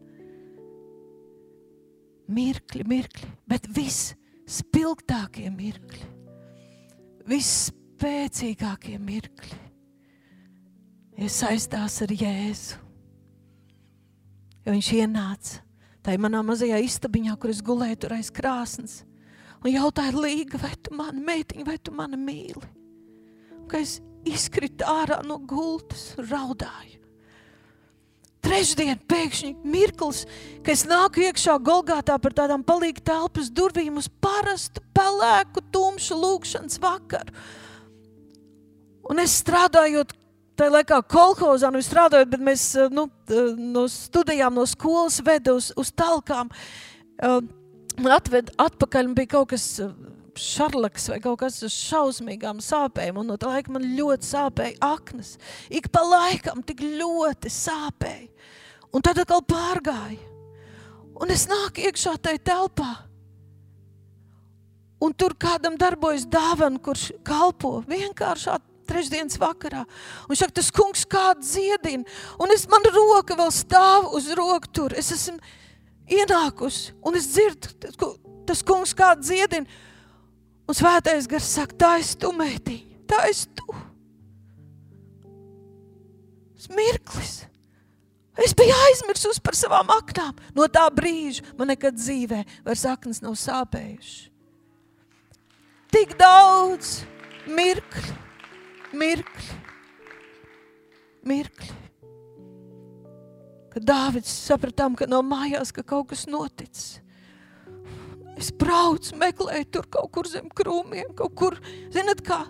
[2.30, 6.08] mirkļi, mirkļi, bet visspilgtākie mirkļi,
[7.30, 9.60] visspēcīgākie mirkļi
[11.22, 12.80] ir saistās ar Jēzu.
[14.62, 15.62] Jo viņš ienāca
[16.02, 19.02] tajā manā mazajā istabiņā, kur es gulēju tur aiz krāsnes,
[19.62, 22.62] un jautāja, Līga, vai tu mani meitiņa, vai tu mani mīli?
[23.58, 27.01] Un, ka es izkritu ārā no gultas, raudāju.
[28.42, 30.24] Trešdien pēkšņi mirklis,
[30.64, 36.80] kad es nāku iekšā Golgātā par tādām palīga telpas durvīm uz parastu, pelēku, tumšu lūkšanas
[36.82, 37.36] vakaru.
[39.10, 40.14] Un es strādājot
[40.58, 45.56] tajā laikā kolhozā, nu strādājot, bet mēs eh, nu, eh, no studijām, no skolas vedu
[45.60, 46.50] uz, uz talkām.
[47.22, 47.38] Eh,
[48.10, 49.66] atved atpakaļ bija kaut kas
[50.38, 55.36] šarlaks vai kaut kas ar šausmīgām sāpēm, un no tā laika man ļoti sāpēja aknas.
[55.70, 58.28] Ik pa laikam tik ļoti sāpēja.
[58.92, 60.20] Un tad atkal pārgāja.
[61.22, 62.90] Un es nāku iekšā tajā telpā.
[65.02, 69.84] Un tur kādam darbojas dāvana, kurš kalpo vienkāršā trešdienas vakarā.
[70.28, 72.04] Un saka, tas kungs kādu dziedina.
[72.42, 74.94] Un es, man roka vēl stāv uz roku tur.
[74.98, 75.40] Es esmu
[76.12, 77.72] ienākusi un es dzirdu,
[78.48, 79.80] tas kungs kādu dziedina.
[80.68, 83.66] Un svētais gars saka, tā esi tu, mētiņa, tā esi tu.
[86.56, 87.32] Tas mirklis.
[88.40, 90.38] Es biju aizmirsus par savām aknām.
[90.56, 94.30] No tā brīža man nekad dzīvē vairs aknas nav sāpējušas.
[95.92, 97.02] Tik daudz
[97.52, 98.14] mirkļu,
[98.96, 99.58] mirkļu,
[101.28, 101.76] mirkļu.
[103.72, 107.01] Kad Dāvids sapratām, ka nav mājās, ka kaut kas noticis.
[108.42, 111.56] Es braucu, meklēju tur kaut kur zem krūmiem, kaut kur,
[111.94, 112.40] zinat, kā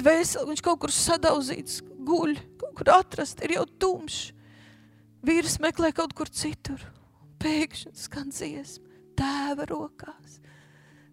[0.00, 4.32] dvēseli, viņš kaut kur sadauzīts, guļ, kaut kur atrast, ir jau tumšs.
[5.26, 6.82] Vīrs meklē kaut kur citur.
[7.42, 10.40] Pēkšņi skan dziesma, tēva rokās,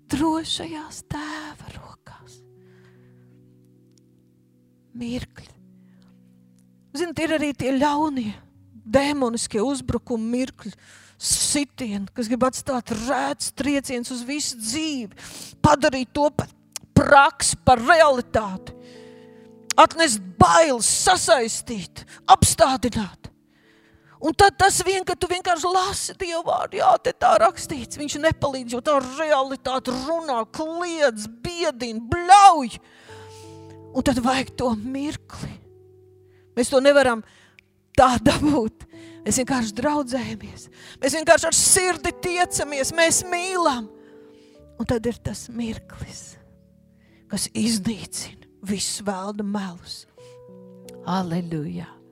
[0.10, 2.40] drošajās tēva rokās.
[4.98, 5.50] Mirkļi.
[6.94, 8.32] Ziniet, ir arī tie ļaunie,
[8.86, 10.74] demoniskie uzbrukumi mirkļi,
[11.24, 15.16] sitieni, kas grib atstāt rēts trieciens uz visu dzīvi,
[15.64, 16.52] padarīt to par
[16.94, 18.76] praksi, par realitāti,
[19.80, 23.32] atnest bailes, sasaistīt, apstādināt.
[24.24, 28.22] Un tad tas vien, ka tu vienkārši lasi Dievu vārdu, jā, te tā rakstīts, viņš
[28.24, 32.78] nepalīdz, jo tā realitāte runā, kliedz, biedina, bļauj.
[33.94, 35.52] Un tad vajag to mirkli.
[36.56, 37.26] Mēs to nevaram
[38.00, 38.88] tā dabūt.
[39.24, 40.68] Mēs vienkārši draudzējamies.
[41.02, 43.88] Mēs vienkārši ar sirdi tiecamies, mēs mīlam.
[44.80, 46.24] Un tad ir tas mirklis,
[47.32, 50.04] kas iznīcina visus velna melus.
[51.08, 52.03] Aleluja!